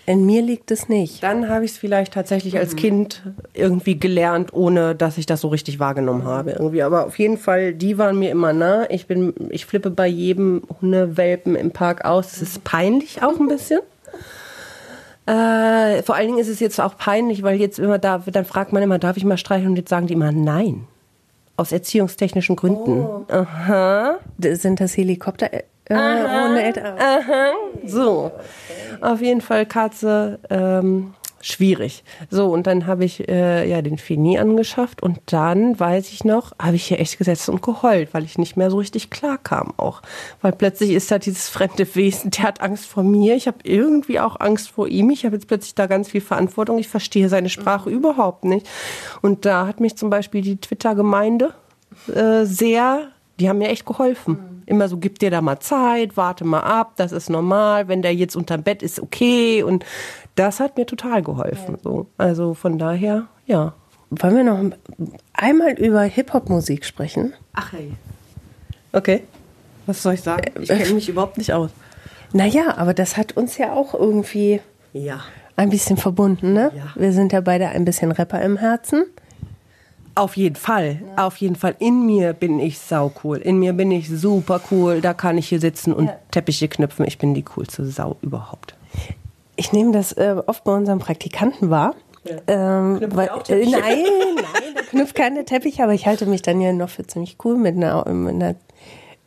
[0.06, 1.22] in mir liegt es nicht.
[1.22, 2.78] Dann habe ich es vielleicht tatsächlich als mhm.
[2.78, 3.24] Kind
[3.54, 6.52] irgendwie gelernt, ohne dass ich das so richtig wahrgenommen habe.
[6.52, 6.82] Irgendwie.
[6.82, 8.90] Aber auf jeden Fall, die waren mir immer nah.
[8.90, 12.34] Ich bin, ich flippe bei jedem Hundewelpen im Park aus.
[12.34, 13.82] Es ist peinlich auch ein bisschen.
[15.28, 18.74] Äh, vor allen Dingen ist es jetzt auch peinlich, weil jetzt immer da, dann fragt
[18.74, 19.70] man immer, darf ich mal streicheln?
[19.70, 20.88] Und jetzt sagen die immer nein.
[21.58, 23.02] Aus erziehungstechnischen Gründen.
[23.02, 23.26] Oh.
[23.30, 24.18] Aha.
[24.40, 25.54] Sind das Helikopter?
[25.54, 26.98] Äh, aha, ohne Eltern.
[26.98, 27.52] Aha.
[27.86, 28.32] So.
[29.02, 30.40] Auf jeden Fall Katze.
[30.50, 32.04] Ähm, schwierig.
[32.30, 36.54] So, und dann habe ich äh, ja den Fini angeschafft und dann, weiß ich noch,
[36.60, 39.74] habe ich hier echt gesetzt und geheult, weil ich nicht mehr so richtig klar kam
[39.78, 40.02] auch.
[40.42, 44.20] Weil plötzlich ist da dieses fremde Wesen, der hat Angst vor mir, ich habe irgendwie
[44.20, 47.50] auch Angst vor ihm, ich habe jetzt plötzlich da ganz viel Verantwortung, ich verstehe seine
[47.50, 47.96] Sprache mhm.
[47.96, 48.68] überhaupt nicht.
[49.22, 51.54] Und da hat mich zum Beispiel die Twitter-Gemeinde
[52.14, 53.10] äh, sehr,
[53.42, 54.64] die haben mir echt geholfen.
[54.68, 58.14] Immer so, gib dir da mal Zeit, warte mal ab, das ist normal, wenn der
[58.14, 59.64] jetzt unterm Bett ist, okay.
[59.64, 59.84] Und
[60.36, 61.78] das hat mir total geholfen.
[61.84, 62.08] So.
[62.18, 63.74] Also von daher, ja.
[64.12, 64.60] Wollen wir noch
[65.34, 67.34] einmal über Hip-Hop-Musik sprechen?
[67.54, 67.94] Ach hey.
[68.92, 69.24] Okay.
[69.86, 70.52] Was soll ich sagen?
[70.62, 71.72] Ich kenne mich überhaupt nicht aus.
[72.34, 74.62] Naja, aber das hat uns ja auch irgendwie
[74.94, 75.22] ja.
[75.56, 76.72] Ein bisschen verbunden, ne?
[76.76, 76.94] Ja.
[76.96, 79.06] Wir sind ja beide ein bisschen Rapper im Herzen.
[80.16, 81.76] Auf jeden Fall, auf jeden Fall.
[81.80, 83.38] In mir bin ich sau cool.
[83.38, 85.02] In mir bin ich super cool.
[85.02, 86.18] Da kann ich hier sitzen und Ja.
[86.32, 87.06] Teppiche knüpfen.
[87.08, 88.76] Ich bin die coolste Sau überhaupt.
[89.56, 91.96] Ich nehme das äh, oft bei unseren Praktikanten wahr.
[92.48, 93.72] Ähm, Knüpfen weil, äh, nein,
[94.36, 97.58] nein, der knüpft keine Teppiche, aber ich halte mich dann ja noch für ziemlich cool
[97.58, 98.56] mit einer, mit einer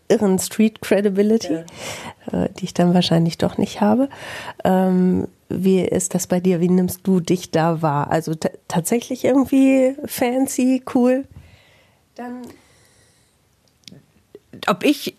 [0.08, 1.54] irren Street Credibility,
[2.30, 4.08] äh, die ich dann wahrscheinlich doch nicht habe.
[4.64, 5.26] Ähm,
[5.62, 6.60] wie ist das bei dir?
[6.60, 8.10] Wie nimmst du dich da wahr?
[8.10, 11.26] Also ta- tatsächlich irgendwie fancy, cool?
[12.14, 12.42] Dann
[14.66, 15.14] Ob ich,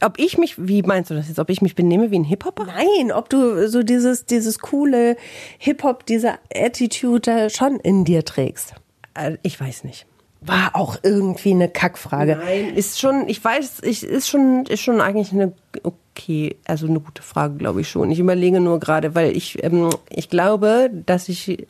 [0.00, 1.38] ob ich mich, wie meinst du das jetzt?
[1.38, 2.66] Ob ich mich benehme wie ein Hip-Hopper?
[2.66, 5.16] Nein, ob du so dieses, dieses coole
[5.58, 8.74] Hip-Hop, diese Attitude da schon in dir trägst.
[9.14, 10.06] Äh, Ich weiß nicht.
[10.46, 12.36] War auch irgendwie eine Kackfrage.
[12.36, 17.00] Nein, ist schon, ich weiß, ich, ist schon, ist schon eigentlich eine, okay, also eine
[17.00, 18.10] gute Frage, glaube ich schon.
[18.10, 21.66] Ich überlege nur gerade, weil ich, ähm, ich glaube, dass ich,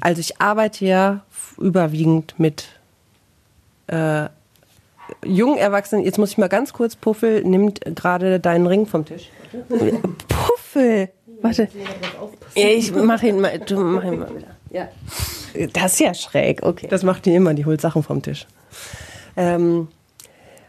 [0.00, 1.20] also ich arbeite ja
[1.58, 2.68] überwiegend mit
[3.86, 4.28] äh,
[5.24, 6.04] jungen Erwachsenen.
[6.04, 9.30] Jetzt muss ich mal ganz kurz, Puffel nimmt gerade deinen Ring vom Tisch.
[10.28, 11.10] Puffel.
[11.42, 11.68] Warte.
[12.54, 14.59] Ich mach ihn mal, du mach ihn mal wieder.
[14.70, 14.88] Ja.
[15.72, 16.86] Das ist ja schräg, okay.
[16.88, 18.46] Das macht die immer, die holt Sachen vom Tisch.
[19.36, 19.88] Ähm,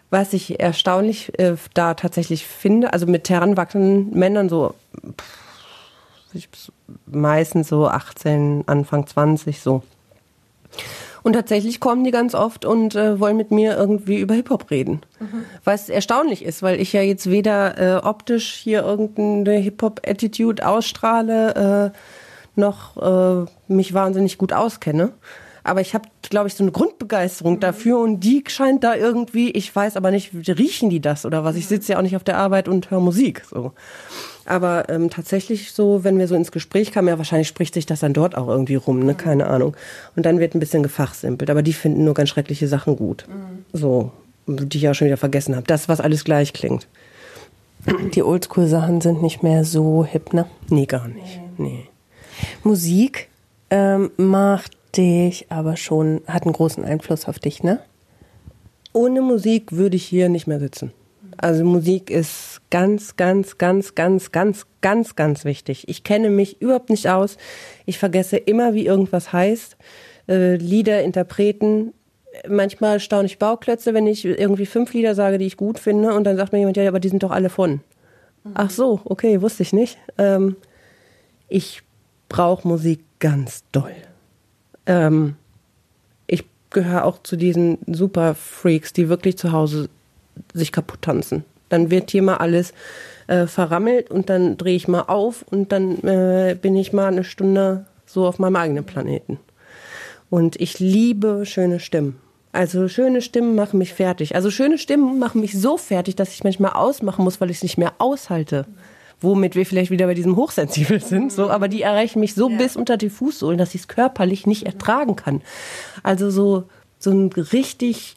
[0.10, 4.74] was ich erstaunlich äh, da tatsächlich finde, also mit heranwachsenden Männern so
[5.18, 6.72] pff,
[7.06, 9.84] meistens so 18, Anfang 20 so.
[11.24, 15.02] Und tatsächlich kommen die ganz oft und äh, wollen mit mir irgendwie über Hip-Hop reden.
[15.64, 21.98] Was erstaunlich ist, weil ich ja jetzt weder äh, optisch hier irgendeine Hip-Hop-Attitude ausstrahle, äh,
[22.56, 25.12] noch äh, mich wahnsinnig gut auskenne.
[25.64, 29.76] Aber ich habe, glaube ich, so eine Grundbegeisterung dafür und die scheint da irgendwie, ich
[29.76, 31.56] weiß aber nicht, riechen die das oder was?
[31.56, 33.44] Ich sitze ja auch nicht auf der Arbeit und höre Musik.
[33.50, 33.74] So.
[34.46, 38.00] Aber ähm, tatsächlich so, wenn wir so ins Gespräch kamen, ja, wahrscheinlich spricht sich das
[38.00, 39.14] dann dort auch irgendwie rum, ne?
[39.14, 39.76] Keine Ahnung.
[40.16, 41.52] Und dann wird ein bisschen gefachsimpelt.
[41.52, 43.26] Aber die finden nur ganz schreckliche Sachen gut.
[43.72, 44.12] So,
[44.48, 45.68] die ich auch schon wieder vergessen habe.
[45.68, 46.88] Das, was alles gleich klingt.
[48.14, 50.48] Die Oldschool-Sachen sind nicht mehr so hip, ne?
[50.70, 51.40] Nee, gar nicht.
[51.58, 51.91] Nee.
[52.64, 53.30] Musik
[53.70, 57.80] ähm, macht dich aber schon, hat einen großen Einfluss auf dich, ne?
[58.94, 60.92] Ohne Musik würde ich hier nicht mehr sitzen.
[61.38, 65.88] Also Musik ist ganz, ganz, ganz, ganz, ganz, ganz, ganz wichtig.
[65.88, 67.38] Ich kenne mich überhaupt nicht aus.
[67.86, 69.78] Ich vergesse immer, wie irgendwas heißt.
[70.28, 71.94] Äh, Lieder, Interpreten.
[72.48, 76.26] Manchmal staune ich Bauklötze, wenn ich irgendwie fünf Lieder sage, die ich gut finde, und
[76.26, 77.82] dann sagt mir jemand, ja, aber die sind doch alle von.
[78.54, 79.98] Ach so, okay, wusste ich nicht.
[80.18, 80.56] Ähm,
[81.48, 81.84] ich
[82.32, 83.94] brauche Musik ganz doll.
[84.86, 85.36] Ähm,
[86.28, 89.90] ich gehöre auch zu diesen super Freaks, die wirklich zu Hause
[90.54, 91.44] sich kaputt tanzen.
[91.68, 92.74] Dann wird hier mal alles
[93.28, 97.26] äh, verrammelt und dann drehe ich mal auf und dann äh, bin ich mal eine
[97.26, 99.38] Stunde so auf meinem eigenen Planeten.
[100.30, 102.18] Und ich liebe schöne Stimmen.
[102.54, 104.36] Also schöne Stimmen machen mich fertig.
[104.36, 107.64] Also schöne Stimmen machen mich so fertig, dass ich manchmal ausmachen muss, weil ich es
[107.64, 108.66] nicht mehr aushalte.
[109.22, 112.76] Womit wir vielleicht wieder bei diesem Hochsensibel sind, so, aber die erreichen mich so bis
[112.76, 115.42] unter die Fußsohlen, dass ich es körperlich nicht ertragen kann.
[116.02, 116.64] Also so,
[116.98, 118.16] so ein richtig,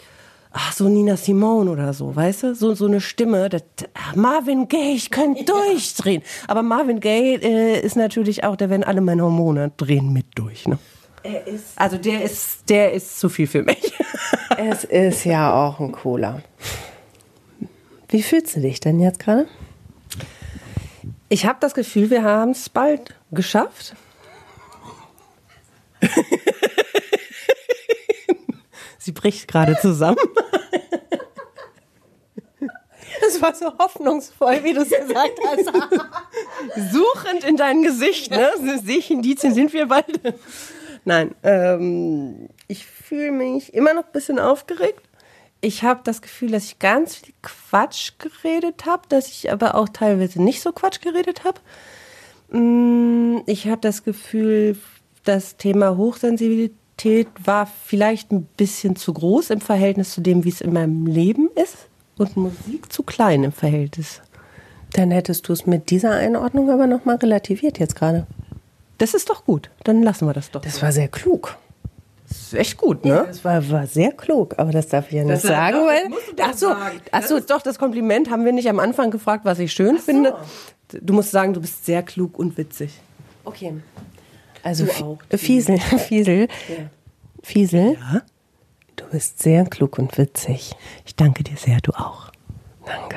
[0.50, 2.54] ach, so Nina Simone oder so, weißt du?
[2.54, 5.44] So, so eine Stimme, das, ah, Marvin Gaye, ich könnte
[5.76, 6.22] durchdrehen.
[6.48, 10.66] Aber Marvin Gaye äh, ist natürlich auch, der werden alle meine Hormone drehen mit durch,
[10.66, 10.78] ne?
[11.22, 13.92] Er ist, Also der ist, der ist zu viel für mich.
[14.58, 16.42] es ist ja auch ein Cola.
[18.08, 19.46] Wie fühlst du dich denn jetzt gerade?
[21.34, 23.96] Ich habe das Gefühl, wir haben es bald geschafft.
[28.98, 30.16] Sie bricht gerade zusammen.
[33.20, 35.72] Das war so hoffnungsvoll, wie du es gesagt hast.
[36.92, 38.52] Suchend in dein Gesicht, ne?
[38.84, 40.20] Sehe ich Indizien, sind wir bald.
[41.04, 45.02] Nein, ähm, ich fühle mich immer noch ein bisschen aufgeregt.
[45.64, 49.88] Ich habe das Gefühl, dass ich ganz viel Quatsch geredet habe, dass ich aber auch
[49.88, 51.58] teilweise nicht so Quatsch geredet habe.
[52.50, 54.76] Mm, Ich habe das Gefühl,
[55.24, 60.60] das Thema Hochsensibilität war vielleicht ein bisschen zu groß im Verhältnis zu dem, wie es
[60.60, 61.88] in meinem Leben ist.
[62.18, 64.20] Und Musik zu klein im Verhältnis.
[64.92, 68.26] Dann hättest du es mit dieser Einordnung aber nochmal relativiert jetzt gerade.
[68.98, 69.70] Das ist doch gut.
[69.82, 70.60] Dann lassen wir das doch.
[70.60, 71.56] Das war sehr klug.
[72.34, 73.24] Das ist echt gut, ne?
[73.28, 76.10] Das war, war sehr klug, aber das darf ich ja nicht sagen, weil.
[76.42, 76.74] Ach so,
[77.12, 80.34] ach so, doch, das Kompliment haben wir nicht am Anfang gefragt, was ich schön finde.
[80.88, 82.92] Du musst sagen, du bist sehr klug und witzig.
[83.44, 83.74] Okay.
[84.62, 86.48] Also, Du auch, Fiesel, Fiesel,
[87.42, 88.22] Fiesel, Ja?
[88.96, 90.74] du bist sehr klug und witzig.
[91.04, 92.30] Ich danke dir sehr, du auch.
[92.84, 93.16] Danke.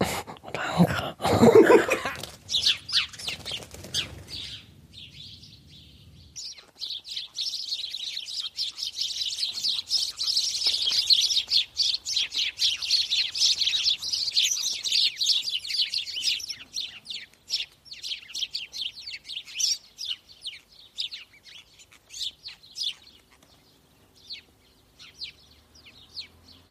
[0.52, 1.96] Danke.